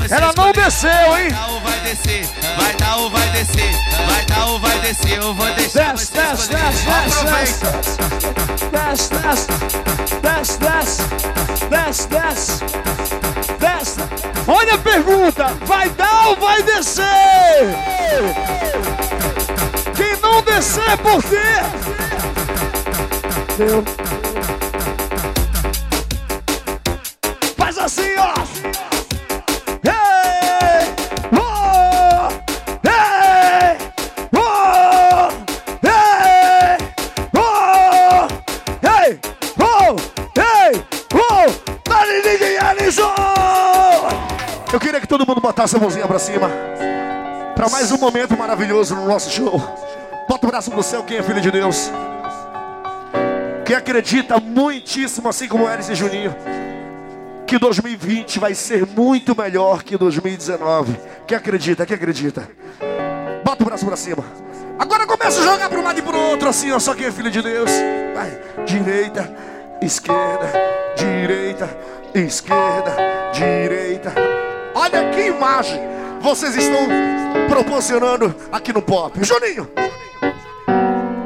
[0.10, 1.30] Ela não desceu, hein?
[1.30, 2.30] Vai dar ou vai descer?
[2.58, 3.72] Vai dar ou vai descer?
[4.08, 5.18] Vai dar ou vai descer?
[5.18, 7.72] Eu vou deixar desce, desce, desce, Aproveita.
[8.72, 9.48] Desce, desce,
[10.22, 13.25] desce, desce, desce, desce.
[14.48, 17.06] Olha a pergunta, vai dar ou vai descer?
[19.96, 21.36] Quem não descer, por quê?
[23.58, 24.25] Deu.
[45.18, 46.52] Todo mundo botasse a mãozinha pra cima.
[47.56, 49.62] Pra mais um momento maravilhoso no nosso show.
[50.28, 51.90] Bota o braço no céu, quem é filho de Deus.
[53.66, 56.36] Quem acredita muitíssimo, assim como Elis e Juninho,
[57.48, 61.00] que 2020 vai ser muito melhor que 2019.
[61.26, 62.50] Quem acredita, quem acredita?
[63.42, 64.24] Bota o braço pra cima.
[64.78, 66.80] Agora começa a jogar para um lado e pro outro, assim, ó.
[66.80, 67.72] Só quem é filho de Deus.
[68.14, 68.38] Vai.
[68.66, 69.34] Direita,
[69.82, 70.52] esquerda,
[70.98, 71.70] direita,
[72.14, 72.98] esquerda,
[73.32, 74.45] direita.
[74.76, 75.80] Olha que imagem
[76.20, 76.86] vocês estão
[77.48, 79.18] proporcionando aqui no pop.
[79.24, 79.72] Juninho.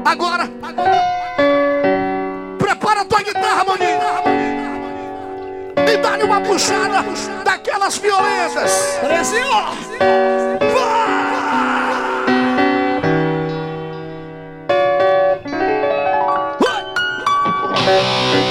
[0.05, 0.47] Agora,
[2.59, 3.99] prepara a tua guitarra, maninho.
[5.91, 7.03] E dá-lhe uma puxada
[7.43, 8.99] daquelas violentas.
[9.01, 9.73] Parece, ó.
[17.89, 18.48] Todo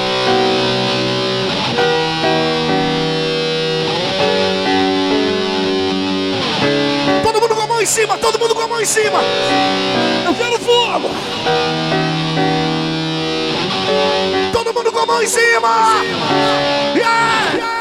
[7.98, 9.18] cima, todo mundo com a mão em cima.
[10.24, 11.10] Eu quero fogo.
[14.52, 16.04] Todo mundo com a mão em cima.
[16.94, 17.77] Yeah!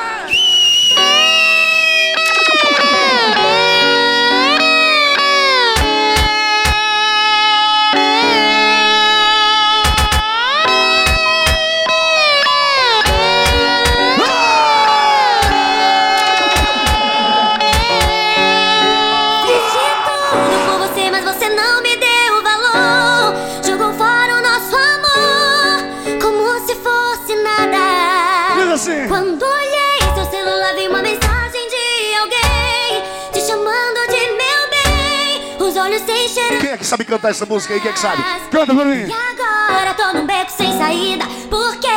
[36.88, 37.82] Sabe cantar essa música aí?
[37.82, 38.24] Quem é que sabe?
[38.50, 39.08] Canta pra mim.
[39.08, 41.26] E agora tô num beco sem saída.
[41.50, 41.88] Porque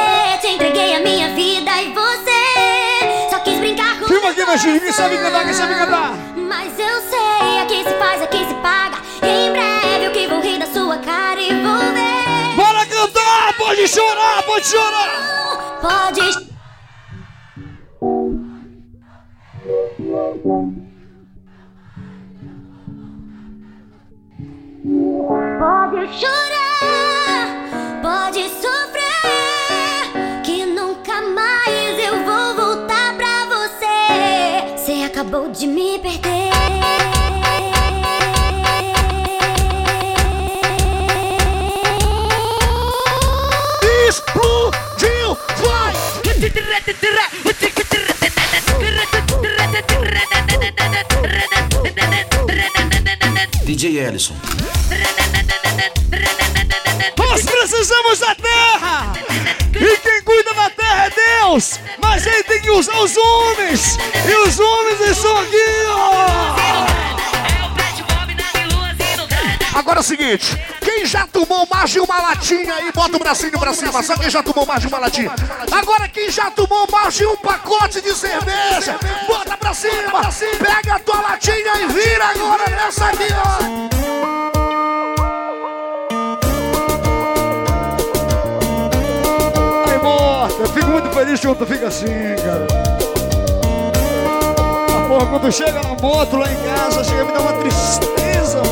[0.41, 4.09] te entreguei a minha vida e você só quis brincar comigo.
[4.09, 4.81] Filma aqui, Nojinho.
[4.81, 6.13] Quem sabe cantar, quem sabe cantar.
[6.37, 8.99] Mas eu sei, aqui se faz, aqui se paga.
[9.23, 12.57] Em breve eu que vou rir da sua cara e vou ver.
[12.57, 13.55] Bora cantar!
[13.57, 15.79] Pode chorar, pode chorar!
[15.81, 16.21] Pode.
[16.21, 16.50] Pode
[35.53, 36.51] de me perder.
[44.09, 45.95] Explodiu, vai!
[53.65, 54.37] DJ Ellison.
[57.17, 59.13] Nós precisamos da terra!
[59.75, 61.81] E quem cuida da terra é Deus!
[61.99, 63.99] Mas tem que usar os homens!
[64.29, 65.57] E os homens estão aqui,
[65.89, 66.21] ó!
[69.75, 73.59] Agora é o seguinte, quem já tomou mais de uma latinha aí, bota o bracinho
[73.59, 75.33] pra cima, só quem já tomou mais de uma latinha.
[75.71, 80.21] Agora quem já tomou mais de um pacote de cerveja, bota pra cima,
[80.59, 84.00] pega a tua latinha e vira agora nessa aqui, ó.
[91.01, 92.07] Muito feliz quando tu fica assim,
[92.45, 92.67] cara.
[93.65, 98.63] Ah, porra, quando chega na moto lá em casa, chega a me dar uma tristeza.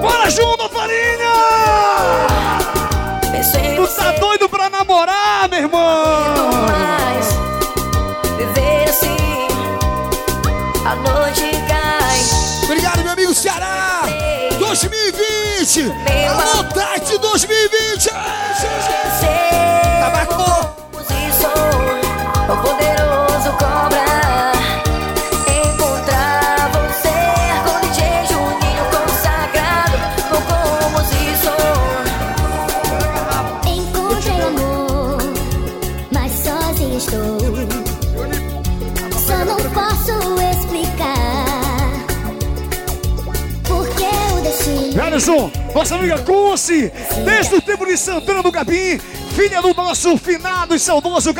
[0.00, 1.16] Bora junto, farinha!
[3.76, 6.14] Tu tá doido pra namorar, meu irmão?
[8.38, 9.48] Viver assim,
[10.84, 12.20] a noite cai.
[12.64, 14.02] Obrigado, meu amigo Ceará!
[14.58, 15.92] 2020!
[16.96, 18.08] Tati 2020!
[20.00, 20.48] Tabaco!
[22.48, 24.06] O poderoso cobra
[25.46, 27.16] Encontrar você
[27.64, 29.96] com DJ Juninho consagrado
[30.32, 31.76] O compositor
[33.66, 35.18] Encontrei o amor,
[36.12, 37.36] mas sozinha estou.
[39.20, 40.14] Só não posso
[40.50, 41.44] explicar
[43.64, 44.94] porque o destino.
[45.76, 46.90] Nossa amiga Cussi,
[47.22, 48.98] desde o tempo de Santana do Capim,
[49.34, 51.34] filha do nosso finado e saudoso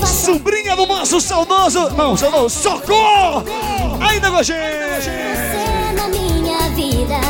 [0.00, 1.88] faço Sobrinha do nosso saudoso.
[1.90, 3.44] Não, saudoso, socorro!
[4.10, 5.08] Ainda gente!
[5.08, 7.20] você na minha vida.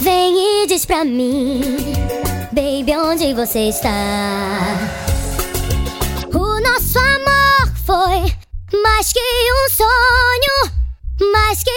[0.00, 1.94] Vem e diz pra mim,
[2.50, 3.92] baby, onde você está?
[6.34, 8.32] O nosso amor foi
[8.82, 10.19] mais que um sonho,
[11.50, 11.70] mais que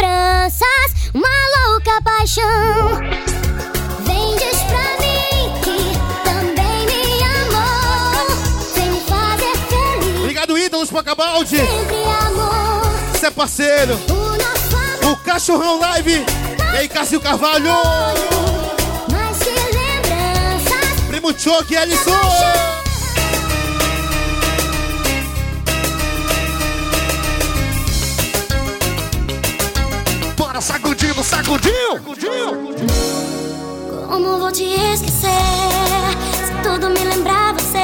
[0.00, 1.28] lembranças, uma
[1.68, 2.96] louca paixão.
[4.06, 8.26] Vem diz pra mim que também me amou,
[8.74, 10.20] vem me fazer feliz.
[10.20, 11.58] Obrigado, ídolos Pacabaldi!
[11.58, 14.00] Sempre amor, Você é parceiro!
[15.04, 16.24] o Cachorrão Live!
[16.72, 17.74] E aí, Cássio Carvalho!
[19.12, 22.79] Mais que lembranças, Primo Choque, Ellison!
[30.60, 31.72] Bora, sacudindo, sacudiu!
[34.06, 35.30] como vou te esquecer?
[36.44, 37.78] Se tudo me lembrar você,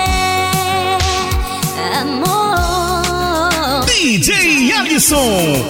[1.98, 3.86] amor.
[3.86, 5.64] DJ Ellison!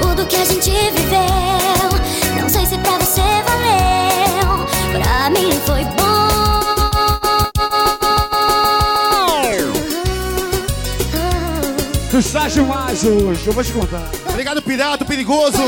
[0.00, 4.66] Tudo que a gente viveu, não sei se pra você valeu.
[4.92, 6.06] Pra mim foi bom.
[12.16, 14.08] Está demais hoje, eu vou te contar.
[14.28, 15.58] Obrigado, Pirata, Perigoso!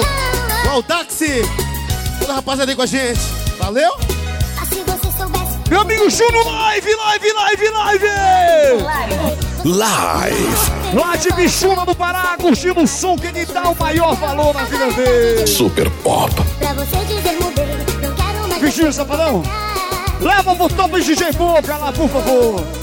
[0.66, 1.42] O Aldaxi!
[2.18, 3.20] Toda a rapaziada aí com a gente!
[3.58, 3.92] Valeu?
[4.68, 5.58] Se você soubesse.
[5.68, 8.06] Meu amigo Juno Live, live, live, live!
[9.64, 10.94] Live.
[10.94, 14.64] Lá de Bichuna do Pará, curtindo o som que lhe dá o maior valor na
[14.64, 15.46] vida dele.
[15.46, 16.32] Super Pop.
[16.58, 16.74] Pra.
[18.60, 19.42] Bichinho Safadão,
[20.20, 22.77] leva pro top DJ Boca lá, por favor.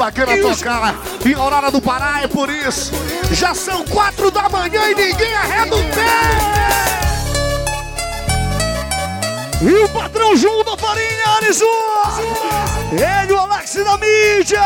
[0.00, 0.94] Bacana tocar.
[1.26, 2.90] E a hora do Pará é por isso.
[3.32, 6.40] Já são quatro da manhã e ninguém arreda o pé.
[9.62, 11.66] E o patrão João da Farinha, Alisson!
[12.92, 14.62] Ele, o Alex da mídia!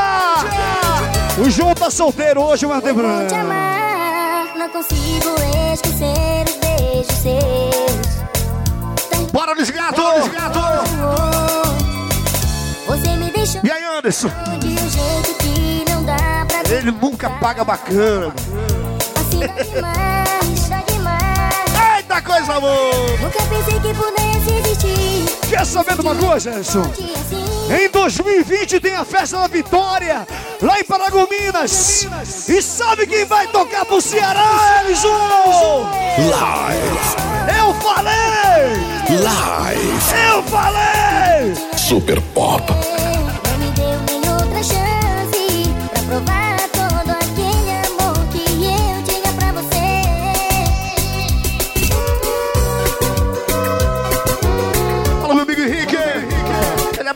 [1.37, 3.41] O João tá solteiro hoje, mas tem Vou te problema.
[3.41, 5.35] amar, não consigo
[5.73, 8.05] esquecer os beijos seus.
[9.33, 10.01] Bora, Luiz Gato!
[10.01, 10.61] Luiz Gato!
[12.87, 13.24] Você me
[13.63, 14.31] E aí, Anderson?
[14.59, 18.33] de um jeito que não dá pra Ele nunca paga bacana.
[19.21, 19.41] Assim.
[21.97, 23.19] Eita coisa boa!
[23.21, 25.49] Nunca pensei que pudesse existir.
[25.51, 26.91] Quer saber de uma coisa, Anderson?
[27.69, 30.27] Em 2020 tem a festa da Vitória,
[30.63, 32.07] lá em Paragominas.
[32.49, 35.87] E sabe quem vai tocar pro Ceará, Alisson?
[36.19, 36.99] Live.
[37.59, 39.21] Eu falei!
[39.21, 40.33] Live.
[40.33, 41.55] Eu falei!
[41.77, 42.73] Super Pop.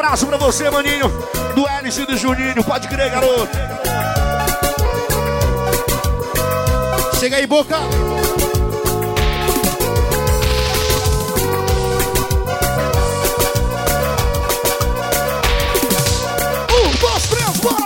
[0.08, 1.06] Abraço pra você, maninho.
[1.54, 2.64] Do Hélice e do Juninho.
[2.64, 3.46] Pode crer, garoto.
[7.20, 7.76] Chega aí, boca.
[16.70, 17.84] Um, dois, três, bora!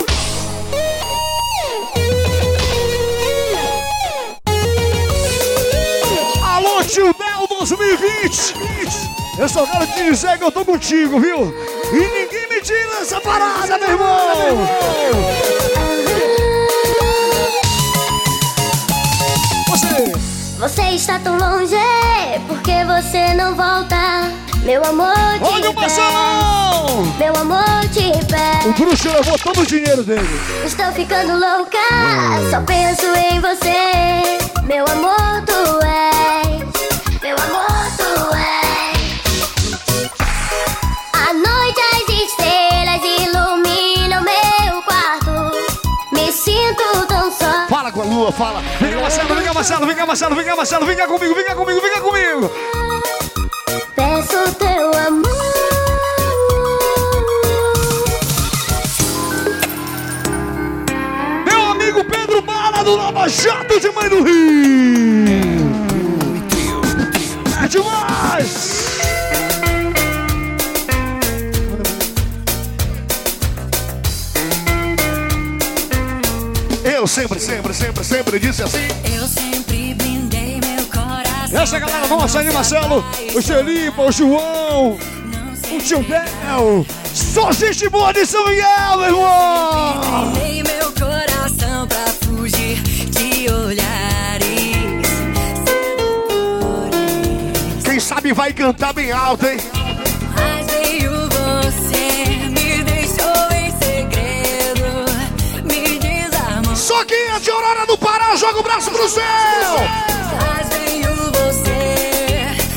[6.44, 8.54] Alô, Tio Del 2020!
[9.38, 11.71] Eu só quero te dizer que eu tô contigo, viu?
[11.92, 14.66] E ninguém me tira essa parada, meu irmão!
[19.68, 20.12] Você!
[20.58, 21.76] Você está tão longe,
[22.48, 24.30] porque você não volta?
[24.64, 27.04] Meu amor te Olha o Marcelão!
[27.18, 28.82] Meu amor te O pede.
[28.84, 30.40] bruxo levou todo o dinheiro dele.
[30.64, 31.78] Estou ficando louca,
[32.50, 34.38] só penso em você.
[34.64, 35.51] Meu amor, tu
[48.22, 48.62] Fala com a lua, fala.
[48.80, 51.34] Vem cá, Marcelo, vem cá, Marcelo, vem cá, Marcelo, vem cá, Marcelo, vem cá comigo,
[51.34, 52.52] vem cá comigo, vem cá comigo!
[53.96, 55.32] Peço teu amor.
[61.44, 65.72] Meu amigo Pedro Bala do Lava Jato de Mãe do Rio!
[67.64, 68.81] É demais!
[77.12, 78.88] Sempre, sempre, sempre, sempre disse assim.
[79.14, 81.60] Eu sempre brindei meu coração.
[81.60, 83.04] Essa galera nossa aí, Marcelo,
[83.34, 84.98] o Xeripa, o João,
[85.70, 90.32] o Tio Del, só gente boa de São Miguel, meu irmão!
[90.32, 94.50] Brindei meu coração pra fugir de olhares.
[97.84, 99.58] Quem sabe vai cantar bem alto, hein?
[107.10, 109.22] É de Aurora do Pará joga o braço pro céu!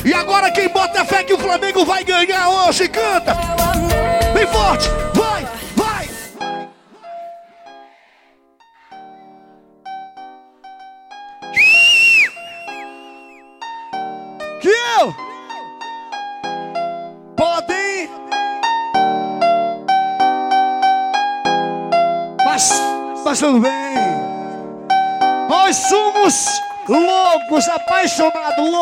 [0.04, 3.36] E agora quem bota fé que o Flamengo vai ganhar hoje, canta!
[4.34, 4.90] Bem forte!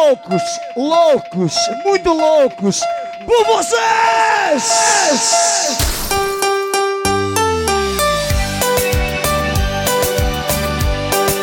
[0.04, 0.42] Loucos,
[0.76, 2.82] loucos, muito loucos
[3.26, 4.64] por vocês!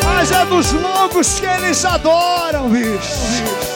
[0.05, 3.70] Mas é dos loucos que eles adoram, bicho.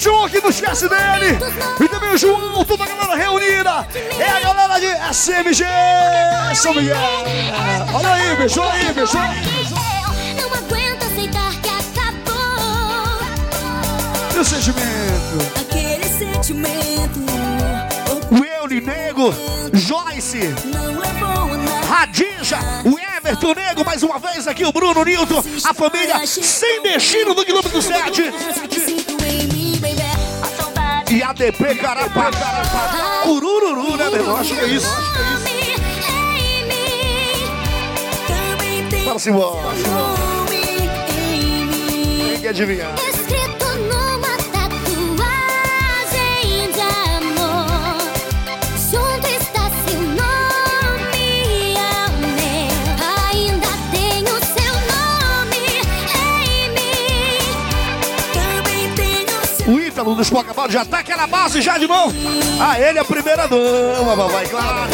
[0.00, 1.38] João aqui, não esquece dele.
[1.78, 3.86] E também o João, toda a galera reunida.
[4.18, 5.64] É a galera de SMG
[6.54, 6.96] São Miguel.
[7.92, 9.18] Olha aí, bicho, olha aí, bicho.
[10.36, 13.20] Não aguento aceitar que acabou.
[14.34, 15.60] E o sentimento?
[15.60, 17.20] aquele sentimento.
[18.30, 19.34] O Euli Nego,
[19.72, 21.86] Joyce, Não a nada.
[21.86, 27.34] Radija, o Everton Nego, mais uma vez aqui o Bruno Nilton, a família sem destino
[27.34, 28.32] do quilômetro 7.
[31.10, 32.30] E ADP Carapá.
[33.24, 34.36] Curururu, né, meu irmão?
[34.36, 34.88] Acho que é isso.
[38.88, 39.74] Que é bora.
[42.28, 43.09] Quem quer adivinhar?
[60.20, 62.14] Dos Pokémon já tá aquela base já de novo.
[62.60, 64.90] Ah, ele é a primeira dama, papai, claro.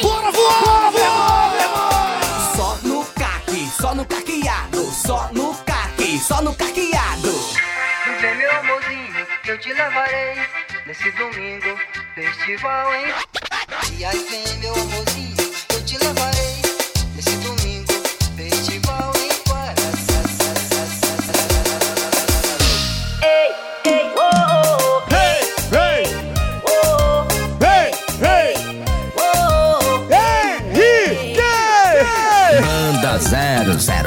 [0.00, 2.20] Bora voar, voar,
[2.54, 7.32] Só no caque, só no caqueado, só no caque, só no caqueado.
[8.20, 10.36] Vem meu amorzinho, que eu te levarei
[10.86, 11.76] nesse domingo,
[12.14, 13.12] festival, hein?
[13.98, 15.33] E aí vem meu amorzinho,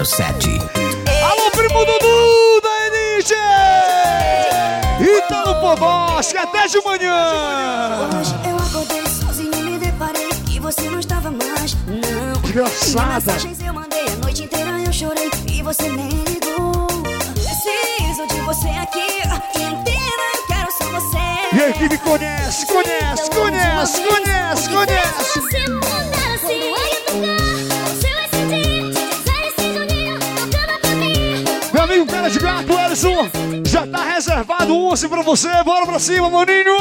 [0.08, 0.50] 007.
[1.22, 3.34] Alô, primo Dudu da Elite!
[5.02, 8.08] Ítalo Pobosca, até de manhã!
[8.18, 11.76] Hoje eu acordei sozinho e me deparei que você não estava mais.
[11.86, 12.40] Não.
[12.42, 13.34] Desgraçada.
[13.34, 16.88] Mensagens eu mandei a noite inteira, eu chorei e você nem ligou.
[17.34, 19.28] Preciso de você aqui
[19.62, 21.18] inteira, eu quero só você.
[21.54, 25.42] E a equipe conhece, conhece, conhece, conhece, conhece!
[25.52, 26.07] Se
[32.28, 33.30] De gato, Ellison,
[33.66, 36.76] já tá reservado um assim pra você, bora pra cima, maninho!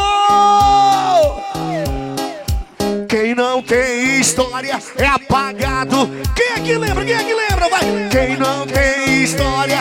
[3.09, 6.11] Quem não tem história é apagado.
[6.35, 7.05] Quem é que lembra?
[7.05, 7.69] Quem é que lembra?
[7.69, 8.09] Vai!
[8.11, 9.79] Quem não tem história,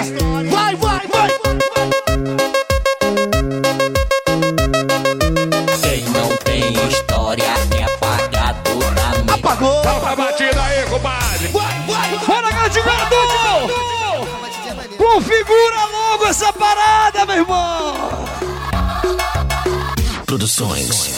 [0.51, 1.29] vai, vai, vai!
[5.81, 7.43] Quem não tem história
[7.79, 8.69] é apagado
[9.25, 9.33] mim.
[9.33, 9.81] Apagou!
[9.81, 11.54] Dá pra batida aí, compadre!
[15.45, 18.25] Configura logo essa parada, meu irmão!
[20.25, 21.11] Produções.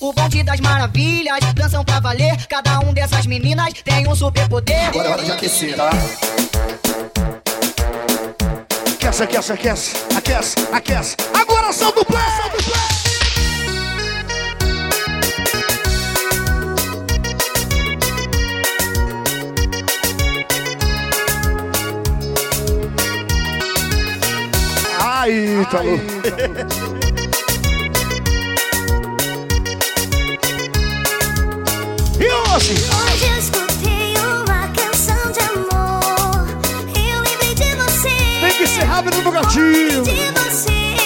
[0.00, 2.46] O bonde das maravilhas, dançam pra valer.
[2.46, 4.86] Cada um dessas meninas tem um superpoder.
[4.88, 5.90] Agora é hora de aquecer, tá?
[9.08, 11.16] Aquece, aquece, aquece, aquece, aquece.
[11.32, 12.82] Agora solta o play, solta o play!
[25.00, 25.98] Aí, Ítalo.
[32.20, 32.74] E hoje?
[32.74, 33.27] Hoje
[38.74, 40.02] Ser rápido no gatinho!
[40.02, 40.96] De você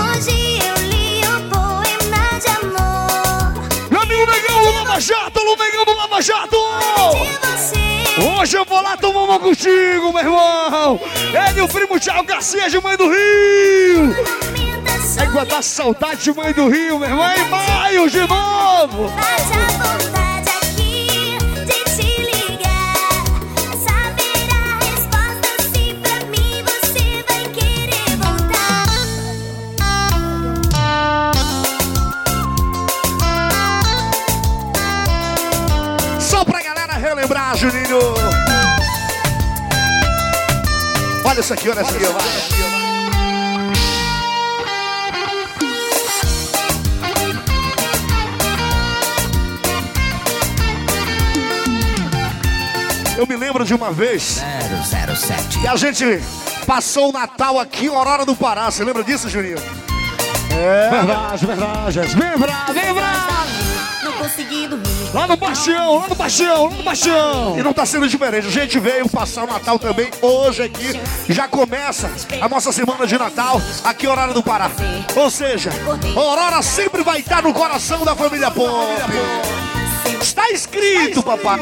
[0.00, 5.84] Hoje eu li um poema de amor Meu amigo Negão do Lava Jato, alô Negão
[5.84, 6.56] do Lava Jato!
[8.40, 11.00] Hoje eu vou lá tomar uma contigo, meu irmão!
[11.48, 14.14] Ele e o primo Thiago Garcia de Mãe do Rio!
[15.18, 17.30] É aguentar saudade de Mãe do Rio, meu irmão!
[17.32, 19.10] Em maio de novo!
[19.10, 20.31] Bate
[41.32, 42.04] Olha isso aqui, olha isso aqui.
[42.04, 42.22] Vai.
[53.16, 54.42] Eu me lembro de uma vez
[55.16, 55.60] 007.
[55.60, 56.20] que a gente
[56.66, 58.70] passou o Natal aqui em Aurora do Pará.
[58.70, 59.56] Você lembra disso, Juninho?
[60.50, 60.90] É.
[60.90, 61.98] Verdade, verdade.
[62.14, 62.92] Lembra, lembra!
[62.92, 63.31] Não consegui dormir.
[65.12, 67.58] Lá no Bastião, lá no Bastião, lá no Bastião!
[67.58, 68.46] E não tá sendo diferente.
[68.46, 70.98] A gente veio passar o Natal também hoje aqui.
[71.28, 72.10] Já começa
[72.40, 74.70] a nossa semana de Natal aqui Aurora do Pará.
[75.14, 75.70] Ou seja,
[76.16, 78.86] Aurora sempre vai estar no coração da família Pop.
[80.20, 81.60] Está escrito, papai.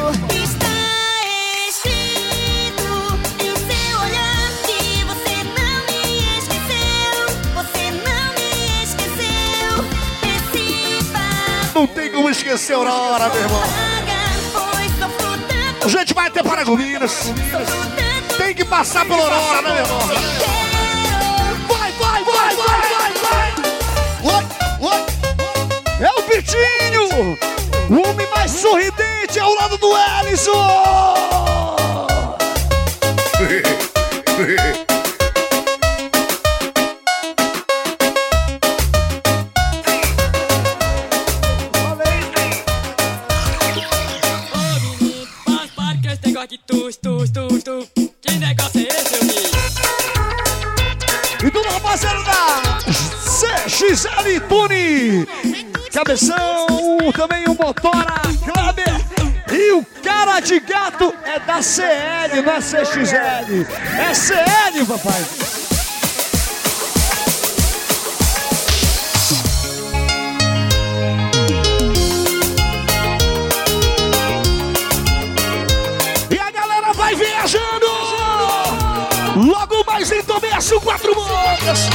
[12.20, 13.62] Como esquecer a Aurora, meu irmão.
[15.82, 17.32] A gente vai até Paragominas.
[18.36, 20.00] Tem que passar pela Aurora, né, meu irmão?
[21.66, 23.12] Vai, vai, vai, vai, vai,
[24.22, 24.46] vai.
[25.98, 27.38] É o Pitinho!
[27.88, 30.89] O homem mais sorridente ao lado do Ellison!
[57.70, 59.00] Motora, Kleber.
[59.52, 63.64] E o cara de gato é da CL, não é CXL.
[63.96, 65.24] É CL, papai.
[76.28, 77.86] E a galera vai viajando!
[79.36, 81.88] Logo mais em Tomeço, quatro bocas!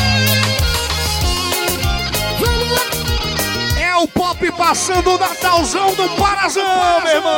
[4.36, 7.33] Pop passando o Natalzão do Parazão, meu irmão!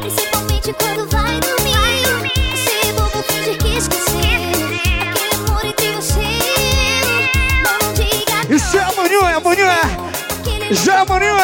[0.00, 2.32] Principalmente quando vai dormir.
[2.54, 4.14] Esse bobo que esqueceu.
[4.64, 6.42] Aquele amor entre você e
[7.02, 7.82] eu.
[7.82, 9.74] Não diga Isso é amanhã, é amanhã!
[10.70, 11.34] Já é amanhã!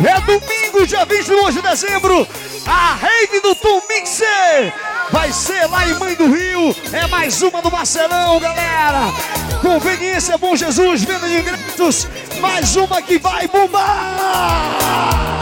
[0.00, 2.28] meu É domingo, dia 22 de dezembro,
[2.66, 4.72] a rave do Tom Mixer
[5.10, 6.74] vai ser lá em Mãe do Rio.
[6.92, 9.43] É mais uma do Marcelão, galera.
[9.64, 12.06] Conveniência Bom Jesus, venda de ingressos.
[12.38, 15.40] Mais uma que vai bombar.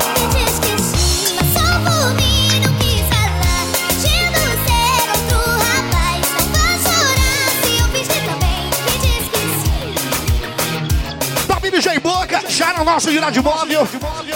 [11.49, 13.89] Top DJ Boca, já no nosso Girard Móvel.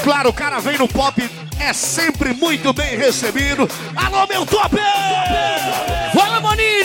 [0.02, 1.30] Claro, o cara vem no pop,
[1.60, 3.70] é sempre muito bem recebido.
[3.94, 4.76] Alô, meu top!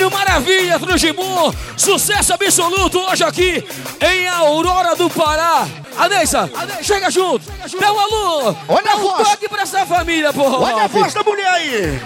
[0.10, 3.64] Maravilha, Trujimu, sucesso absoluto hoje aqui
[4.02, 5.68] em Aurora do Pará.
[5.98, 6.50] Aneissa,
[6.82, 7.44] chega junto,
[7.80, 9.28] dá um alô, Olha dá a um voz.
[9.30, 10.58] toque pra essa família, porra.
[10.60, 12.02] Olha a voz da mulher aí!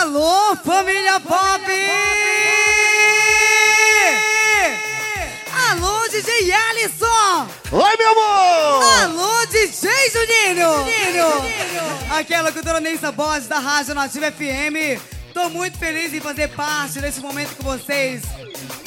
[0.00, 1.64] Alô, família Pop!
[5.70, 7.46] Alô, DJ Alisson!
[7.72, 8.84] Oi, meu amor!
[9.02, 10.68] Alô, DJ Juninho!
[10.84, 12.16] Juninho!
[12.18, 15.00] Aquela cultura Neissa Borges da Rádio Nativa FM.
[15.32, 18.22] Tô muito feliz em fazer parte desse momento com vocês.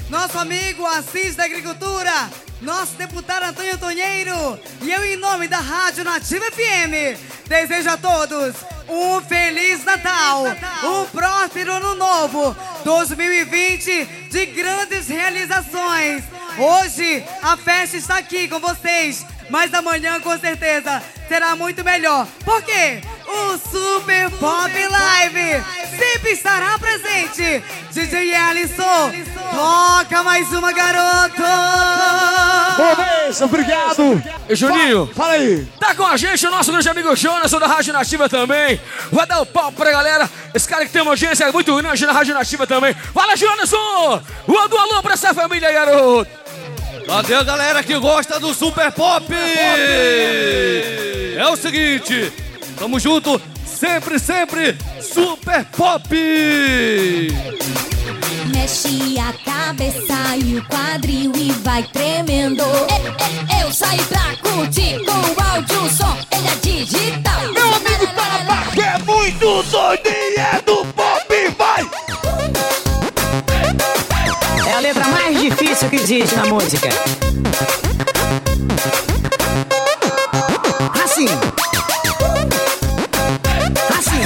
[0.10, 2.30] Nosso amigo Assis da Agricultura,
[2.62, 7.18] nosso deputado Antônio Tonheiro e eu, em nome da Rádio Nativa FM,
[7.48, 8.56] desejo a todos
[8.90, 10.44] um Feliz Natal,
[10.84, 16.24] um próspero Ano Novo, 2020 de grandes realizações.
[16.58, 22.28] Hoje a festa está aqui com vocês, mas amanhã com certeza será muito melhor.
[22.44, 23.02] Por quê?
[23.26, 25.64] O Super Pop Live
[25.98, 27.64] sempre estará presente.
[27.92, 29.12] DJ Alisson,
[29.52, 31.42] toca mais uma garoto.
[32.78, 34.24] Beleza, obrigado.
[34.50, 35.68] E Juninho, fala aí.
[35.80, 38.80] Tá com a gente o nosso grande amigo Jonathan da Rádio Nativa também.
[39.12, 40.30] Vai dar o pau pra galera.
[40.54, 42.94] Esse cara que tem uma audiência muito grande na Rádio Nativa também.
[42.94, 44.24] Fala, Jonathan!
[44.48, 46.43] Manda um alô pra essa família garoto.
[47.06, 49.26] Cadê a galera que gosta do Super Pop?
[51.36, 52.32] É o seguinte,
[52.78, 56.10] tamo junto, sempre, sempre, Super Pop!
[58.48, 62.64] Mexe a cabeça e o quadril e vai tremendo.
[63.62, 67.42] Eu, saí pra curtir com o áudio som, ele é digital.
[67.54, 67.94] Meu amigo
[68.74, 70.93] que é muito doido e é do
[75.84, 76.90] difícil que existe na música.
[81.04, 81.28] Assim.
[83.98, 84.22] Assim.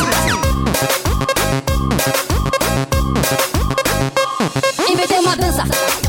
[4.92, 5.64] Inventei uma dança,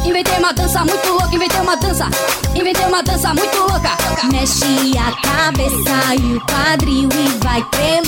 [0.05, 2.09] inventei uma dança muito louca, inventei uma dança,
[2.55, 3.97] inventei uma dança muito louca.
[4.31, 8.08] Mexe a cabeça e o quadril e vai tremendo.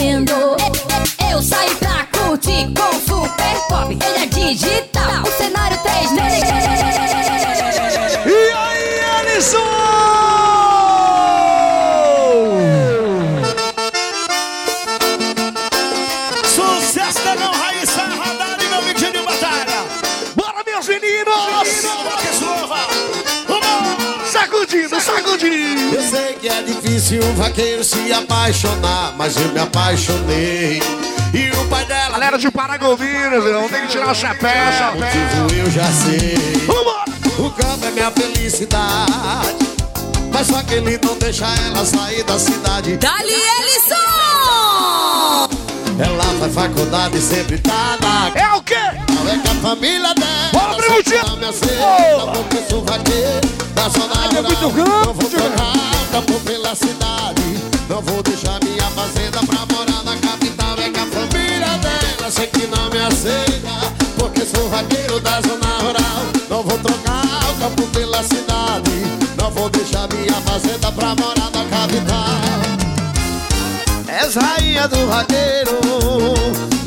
[27.01, 30.82] É difícil um vaqueiro se apaixonar, mas eu me apaixonei.
[31.32, 32.11] E o pai dela.
[32.11, 34.51] Galera de Paragominas, não tem que tirar o chapéu,
[34.94, 36.36] O motivo eu já sei.
[37.38, 39.70] O campo é minha felicidade.
[40.30, 42.96] Mas só que ele não deixa ela sair da cidade.
[42.98, 43.96] Dali Ellison!
[45.98, 48.30] Ela faz faculdade e sempre tá na.
[48.38, 48.74] É o quê?
[49.09, 50.51] Não é que a família dela.
[50.53, 51.26] Bora, Tio!
[51.26, 53.60] não me aceita, porque eu sou vaqueiro.
[53.81, 54.14] Da zona
[54.68, 55.05] rural.
[55.07, 57.43] Não vou trocar o campo pela cidade.
[57.89, 60.76] Não vou deixar minha fazenda pra morar na capital.
[60.78, 63.95] É que a família dela sei que não me aceita.
[64.18, 66.22] Porque sou vaqueiro da zona rural.
[66.51, 68.91] Não vou trocar o campo pela cidade.
[69.39, 72.41] Não vou deixar minha fazenda pra morar na capital.
[74.09, 75.81] És rainha do vaqueiro.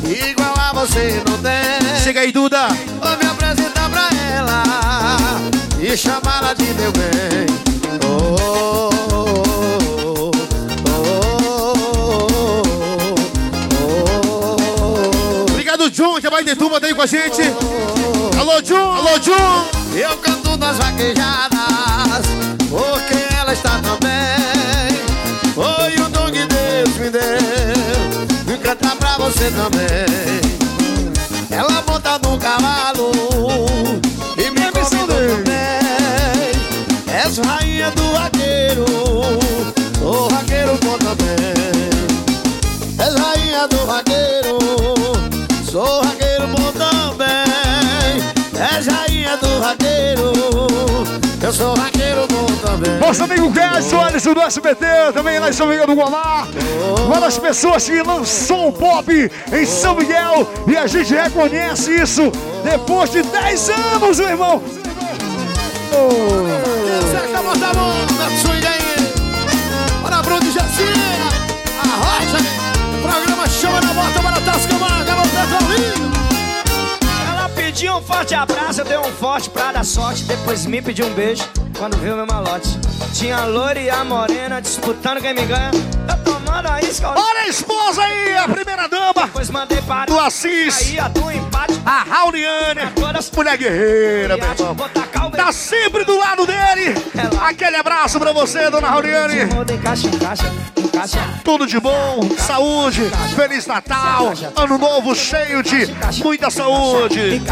[0.04, 2.02] Igual a você não tem.
[2.04, 2.68] Chega aí, Duda.
[3.00, 3.73] Vou me apresentar
[5.94, 7.46] e chamá-la de meu bem.
[15.48, 17.42] Obrigado, John, que é mais de turma, tá aí com a gente.
[18.36, 18.92] Alô, John.
[18.92, 19.66] Alô, John.
[19.94, 22.26] Eu canto nas vaquejadas,
[22.68, 24.98] porque ela está também.
[25.54, 30.44] Foi o dom que Deus me deu, vim cantar pra você também.
[31.52, 32.83] Ela monta no cavalo
[49.40, 50.32] Do vaqueiro,
[51.42, 52.98] eu sou vaqueiro bom também.
[53.00, 56.46] Nosso amigo Gerson, Alisson do SBT, também lá em São Miguel do Guamá.
[57.04, 59.12] Uma das pessoas que lançou o pop
[59.52, 60.48] em São Miguel.
[60.68, 62.30] E a gente reconhece isso
[62.62, 64.62] depois de 10 anos, meu irmão.
[68.68, 70.00] Aí.
[70.00, 71.03] Bora, Bruno e Jacinha.
[78.14, 80.24] Forte abraço, eu dei um forte pra dar sorte.
[80.24, 81.42] Depois me pediu um beijo
[81.76, 82.68] quando viu meu malote.
[83.12, 85.70] Tinha a loira e a morena disputando quem me ganha.
[86.08, 87.12] Eu tomando a isca.
[87.46, 89.30] Esposa aí, a primeira dama.
[90.06, 90.96] Do Assis.
[90.98, 91.80] A do empate.
[91.84, 92.80] A Rauliane,
[93.34, 94.76] mulher guerreira, meu irmão.
[95.36, 96.94] Tá sempre do lado dele.
[97.40, 99.40] Aquele abraço pra você, dona Rauliane.
[101.44, 103.02] Tudo de bom, saúde,
[103.36, 105.86] Feliz Natal, Ano Novo cheio de
[106.22, 107.42] muita saúde.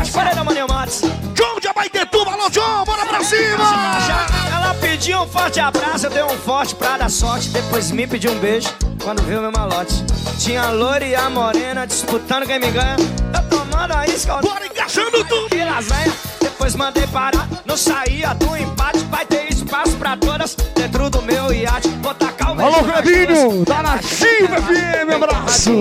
[1.34, 3.64] John de Abaitetuba, alô John, bora pra cima!
[4.54, 7.50] Ela pediu um forte abraço, eu dei um forte pra dar sorte.
[7.50, 8.70] Depois me pediu um beijo
[9.02, 9.81] quando viu meu malote.
[10.38, 12.96] Tinha a loira e a morena disputando quem me ganha.
[13.34, 14.36] Eu tomando a isca.
[14.36, 15.48] Bora encaixando tudo!
[16.40, 18.98] Depois mandei parar, não saía do empate.
[19.10, 21.88] Vai ter espaço pra todas dentro do meu iate.
[22.00, 25.72] Vou tacar o meu Alô, Clebinho, tá na Chiva FM, abraço.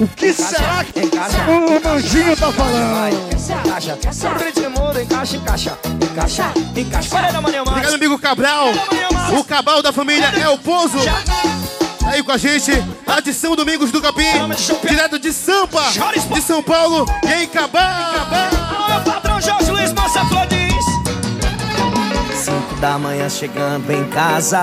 [0.00, 3.32] O que será que o Nandinho tá falando?
[3.32, 3.98] Encaixa,
[4.38, 7.32] ritmo encaixa, encaixa, encaixa, encaixa.
[7.32, 8.68] Da manhã, Obrigado, amigo Cabral.
[9.38, 10.98] O cabal da família é o Pouso.
[12.12, 12.70] Aí com a gente,
[13.06, 14.22] a edição Domingos do Capim,
[14.86, 15.80] direto de Sampa,
[16.30, 17.82] de São Paulo, e em Cabal.
[18.90, 20.84] Meu patrão Jorge Luiz Moça Flores.
[22.34, 24.62] Cinco da manhã chegando em casa,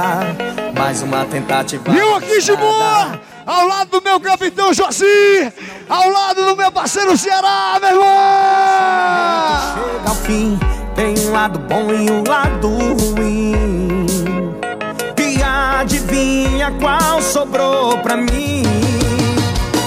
[0.78, 1.92] mais uma tentativa.
[1.92, 5.52] E eu aqui, Gibor, ao lado do meu capitão Josi,
[5.90, 8.06] ao lado do meu parceiro Ceará, meu irmão!
[9.74, 10.60] Chega ao fim,
[10.96, 13.49] tem um lado bom e um lado ruim.
[15.80, 18.64] Adivinha qual sobrou pra mim?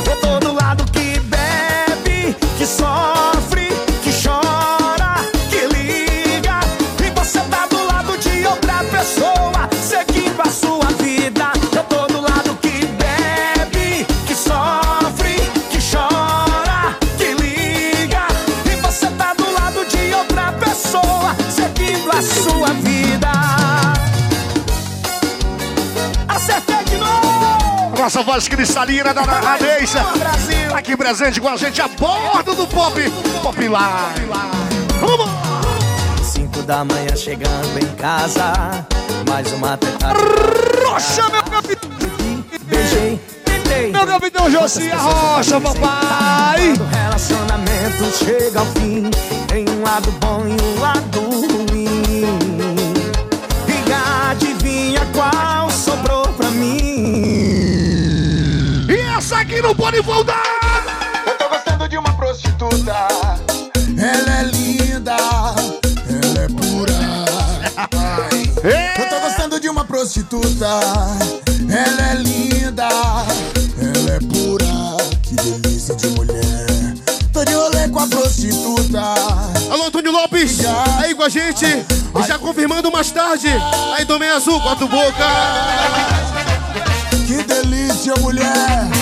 [0.08, 3.31] Eu tô do lado que bebe, que sofre,
[28.02, 30.04] Nossa voz cristalina da Radeixa.
[30.70, 33.00] Tá aqui presente com a gente a bordo do Pop.
[33.40, 34.26] Pop Live.
[35.00, 35.30] Vamos!
[36.20, 38.84] Cinco da manhã chegando em casa,
[39.28, 40.18] mais uma tentativa.
[40.84, 41.90] Rocha, meu capitão!
[42.64, 43.92] Beijei, tentei.
[43.92, 46.72] Meu capitão Josi Rocha, papai!
[46.72, 49.10] O relacionamento chega ao fim,
[49.46, 52.41] tem um lado bom e um lado ruim.
[59.42, 60.40] E aqui não pode voltar!
[61.26, 63.08] Eu tô gostando de uma prostituta.
[63.98, 66.94] Ela é linda, ela é pura.
[67.76, 69.00] Ai.
[69.00, 70.78] Eu tô gostando de uma prostituta.
[71.68, 74.64] Ela é linda, ela é pura.
[75.24, 76.94] Que delícia de mulher.
[77.32, 79.00] Tô de rolê com a prostituta.
[79.72, 80.60] Alô, Antônio Lopes,
[81.00, 83.48] aí com a gente, e já confirmando mais tarde.
[83.96, 85.26] Aí, Tomé Azul, quatro boca.
[87.26, 89.01] Que delícia, mulher.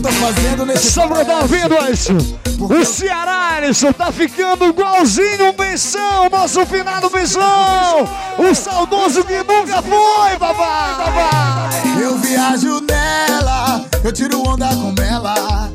[0.00, 2.12] Eu eu tô fazendo nesse Só pra tá ouvindo isso.
[2.58, 8.08] O Ceará, Alisson, tá ficando igualzinho o Benção, nosso finado Benção.
[8.38, 12.02] O saudoso que nunca foi, papai, papai.
[12.02, 15.70] Eu viajo nela, eu tiro onda com ela.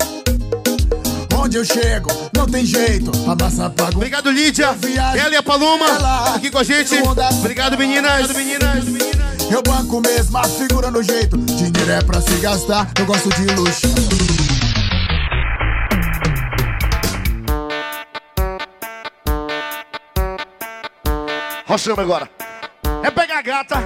[1.38, 3.96] Onde eu chego, não tem jeito, a massa paga.
[3.96, 4.76] Obrigado, Lídia.
[5.16, 5.86] Ela e a Paloma
[6.34, 6.96] aqui com a gente.
[7.40, 8.32] Obrigado, meninas.
[8.32, 9.35] meninas.
[9.52, 11.38] Eu banco mesmo, a figura no jeito.
[11.38, 13.88] Dinheiro é pra se gastar, eu gosto de luxo.
[21.66, 22.30] Rochando agora.
[23.04, 23.84] É pegar a gata.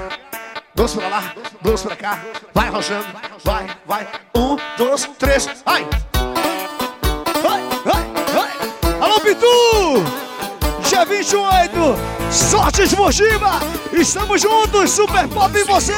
[0.75, 2.19] Dois pra lá, dois pra cá.
[2.53, 3.05] Vai rochando.
[3.43, 4.07] Vai, vai.
[4.35, 5.49] Um, dois, três.
[5.65, 5.85] Ai!
[7.41, 8.03] Vai, vai,
[8.33, 9.01] vai.
[9.01, 10.28] Alô, Pitu!
[10.99, 11.95] Dia 28,
[12.29, 13.61] sorte esportiva!
[13.93, 15.93] Estamos juntos, Super Pop e você!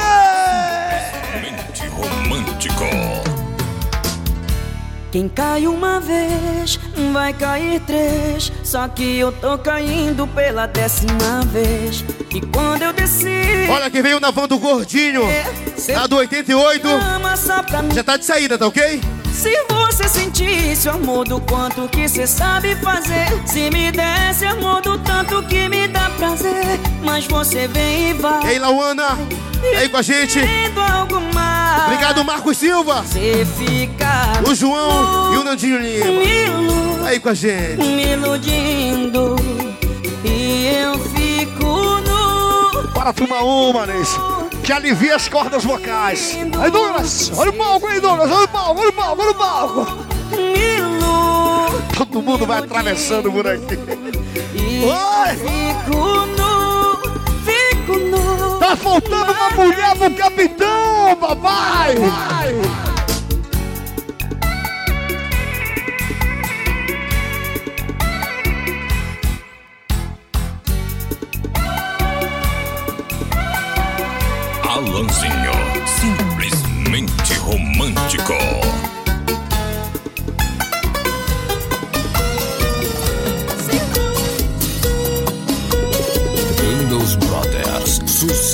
[5.12, 6.80] Quem cai uma vez,
[7.12, 8.50] vai cair três.
[8.64, 12.02] Só que eu tô caindo pela décima vez.
[12.34, 13.68] E quando eu desci.
[13.68, 15.24] Olha quem veio na van do gordinho.
[15.92, 16.88] Na do 88.
[17.94, 19.02] Já tá de saída, tá ok?
[19.34, 24.82] Se você sentisse o amor do quanto que cê sabe fazer Se me desse amor
[24.82, 29.18] do tanto que me dá prazer Mas você vem e vai E aí, Lauana?
[29.62, 30.38] E aí com a gente?
[31.86, 33.02] Obrigado, Marcos Silva.
[33.02, 35.01] Você fica O João
[35.32, 37.06] e o Nandinho Lima.
[37.06, 37.78] Aí com a gente.
[37.78, 39.36] me iludindo
[40.24, 41.66] E eu fico
[42.00, 44.16] nu Para tomar uma, Nesse.
[44.62, 46.38] Que alivia as cordas vocais.
[46.60, 49.34] Aí, Douglas, olha o palco aí, Douglas, olha o palco, olha o palco, olha o
[49.34, 49.86] palco.
[51.96, 53.76] Todo mundo vai atravessando por aqui.
[54.84, 55.36] Oi!
[55.36, 56.96] Fico nu,
[57.44, 61.96] fico nu Tá faltando uma mulher pro capitão, papai!
[61.96, 62.91] Alanzinho.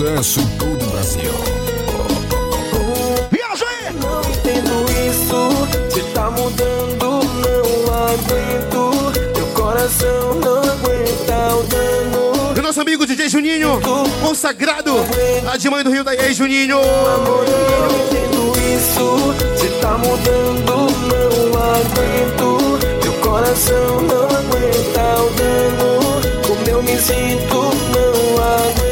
[0.09, 1.31] Em todo o Brasil.
[3.31, 3.93] Viaja aí!
[3.93, 5.51] Não entendo isso,
[5.95, 9.13] se tá mudando, não aguento.
[9.37, 12.55] Meu coração não aguenta o dano.
[12.57, 13.79] E nosso amigo DJ Juninho,
[14.23, 14.95] consagrado,
[15.45, 16.79] lá de mãe do Rio da Ei, Juninho.
[16.79, 22.79] Amor, eu não entendo isso, se tá mudando, não aguento.
[23.05, 26.01] Meu coração não aguenta o dano.
[26.47, 28.88] Como eu me sinto, não aguento.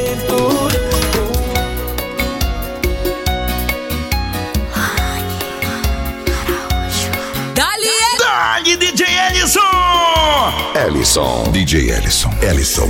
[11.07, 11.53] Ellison.
[11.53, 12.31] DJ Ellison.
[12.43, 12.89] Ellison.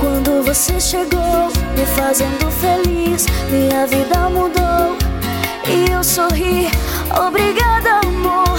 [0.00, 1.46] Quando você chegou,
[1.76, 4.96] me fazendo feliz, minha vida mudou
[5.68, 6.68] e eu sorri.
[7.24, 8.58] Obrigada, amor.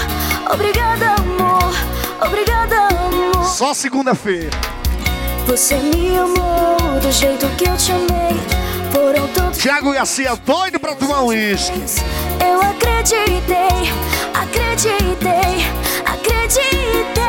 [0.50, 1.74] Obrigada, amor.
[2.26, 3.44] Obrigada, amor.
[3.44, 4.56] Só segunda-feira.
[5.46, 8.40] Você me amou do jeito que eu te amei.
[8.90, 9.58] Foram tantos.
[9.58, 11.78] Thiago Garcia, doido pra tomar um uísque.
[12.40, 13.92] Eu acreditei,
[14.32, 15.85] acreditei,
[16.46, 17.24] acreditei.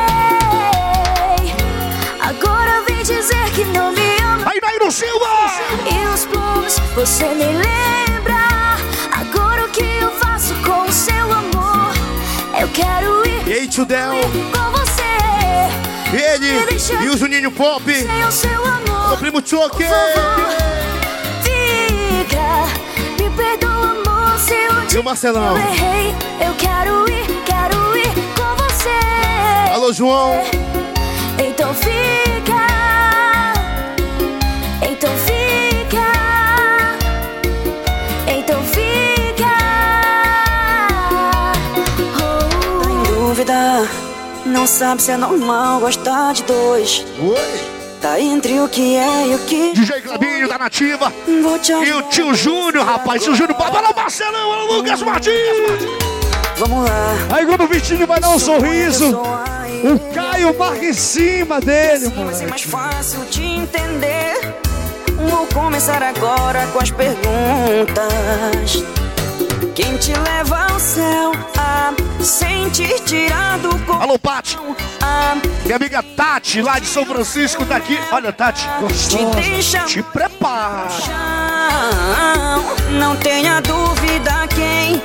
[2.21, 4.51] Agora vem dizer que não me ama.
[4.51, 5.25] Aí, Nairo Silva!
[5.91, 8.77] E os planos, você me lembra.
[9.11, 11.93] Agora o que eu faço com o seu amor?
[12.59, 14.11] Eu quero ir Ei, tio Del.
[14.11, 15.03] com você.
[16.13, 17.83] Ele e o Juninho Pop.
[17.91, 19.09] Sem o seu amor.
[19.09, 19.83] Meu primo Choque.
[21.43, 22.67] Fica,
[23.23, 25.57] me perdoa, amor, se um E o Marcelão.
[25.57, 26.15] eu errei.
[26.39, 27.86] Eu quero ir, quero ir.
[29.87, 30.43] Alô, João.
[31.39, 32.67] Então fica,
[34.81, 36.07] então fica,
[38.27, 39.47] então fica.
[42.17, 43.89] Tá em dúvida,
[44.45, 47.05] não sabe se é normal gostar de dois.
[47.21, 47.77] Oi!
[48.01, 49.71] Tá entre o que é e o que.
[49.71, 51.13] DJ Clabinho da Nativa.
[51.25, 53.23] E o tio Júnior, rapaz.
[53.23, 55.97] Tio Júnior, olha o Marcelão, o Lucas Martins.
[56.57, 57.13] Vamos lá.
[57.35, 59.21] Aí quando o Vitinho vai dar um sorriso,
[59.83, 62.49] o Caio marca em cima dele, Vai ser mano.
[62.49, 64.55] mais fácil de entender.
[65.29, 68.83] Vou começar agora com as perguntas.
[69.75, 73.69] Quem te leva ao céu a sentir tirado?
[73.99, 74.57] Alô, Pati.
[75.65, 77.99] Minha amiga Tati, lá de São Francisco, tá aqui.
[78.11, 79.25] Olha, Tati, gostosa.
[79.41, 80.87] deixa- Te prepara.
[82.91, 85.01] Não tenha dúvida quem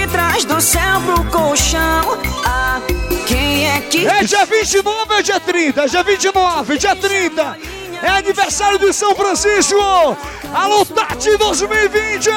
[0.00, 2.18] de trás do céu pro colchão.
[2.44, 2.80] Ah,
[3.26, 4.06] quem é que.
[4.06, 5.82] É dia 29 é dia 30?
[5.82, 7.58] É dia 29, dia 30.
[8.02, 9.76] É aniversário de São Francisco.
[10.54, 12.30] Alô, Tati 2020.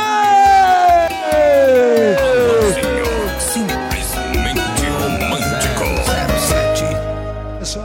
[3.39, 5.85] Simplesmente romântico.
[7.63, 7.77] 07.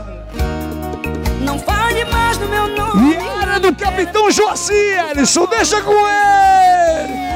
[1.41, 3.13] Não fale mais do meu nome.
[3.13, 5.45] E era do Capitão Joaci, Ellison.
[5.45, 7.28] Deixa com ele.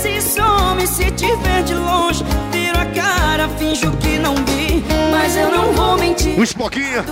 [0.00, 4.84] Se e some, se te ver de longe, viro a cara, finjo que não vi,
[5.10, 6.38] mas eu não vou mentir.
[6.38, 7.04] O Espoquinha,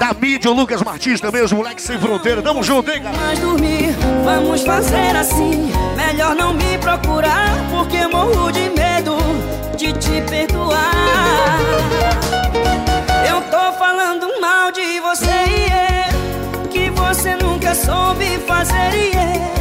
[0.00, 2.42] da mídia, o Lucas Martins também, os moleques sem fronteira.
[2.42, 3.16] Tamo junto, hein, cara?
[3.16, 3.94] mais dormir,
[4.24, 5.70] vamos fazer assim.
[5.96, 9.16] Melhor não me procurar, porque morro de medo
[9.76, 10.90] de te perdoar.
[13.30, 16.08] Eu tô falando mal de você e é
[16.68, 19.57] que você nunca soube fazer e é.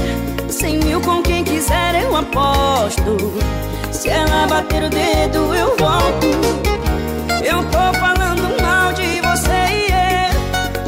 [0.60, 3.16] Cem mil com quem quiser eu aposto.
[3.92, 6.28] Se ela bater o dedo eu volto.
[7.46, 10.30] Eu tô falando mal de você e é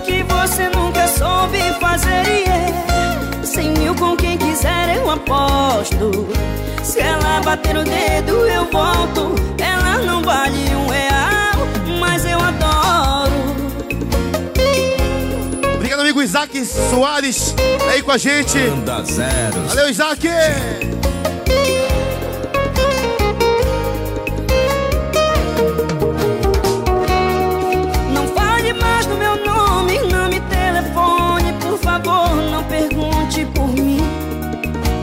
[0.04, 3.46] que você nunca soube fazer e é.
[3.46, 6.28] Cem mil com quem quiser eu aposto.
[6.82, 9.36] Se ela bater o dedo eu volto.
[9.60, 13.56] Ela não vale um real, mas eu adoro.
[16.10, 17.54] Amigo Isaac Soares,
[17.88, 18.58] aí com a gente.
[19.68, 20.28] Valeu, Isaac!
[28.12, 34.02] Não fale mais do meu nome, não me telefone, por favor, não pergunte por mim.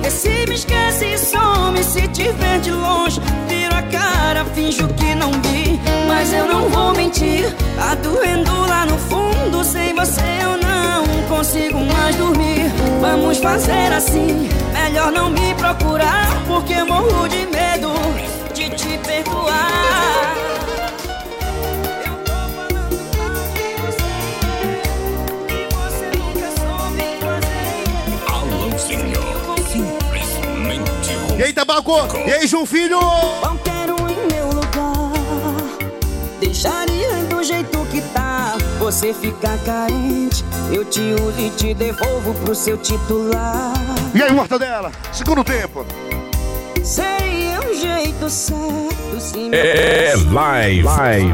[0.03, 4.89] Vê se me esquece e some, se te ver de longe, viro a cara, finjo
[4.95, 5.81] que não vi.
[6.09, 10.66] Mas eu não vou mentir, tá doendo lá no fundo, sem você eu não
[11.27, 12.71] consigo mais dormir.
[13.01, 17.93] Vamos fazer assim, melhor não me procurar, porque morro de medo
[18.55, 20.35] de te perdoar.
[28.29, 29.21] Alôzinho.
[29.71, 31.39] Simplesmente romântico.
[31.39, 31.93] E aí, Tabaco?
[32.27, 32.99] E aí, João Filho?
[38.87, 43.73] Você fica carente Eu te uso e te devolvo pro seu titular
[44.15, 44.93] E aí, Mortadela?
[45.13, 45.85] Segundo tempo.
[46.85, 50.83] Seria um jeito certo se me É live.
[50.85, 51.33] live.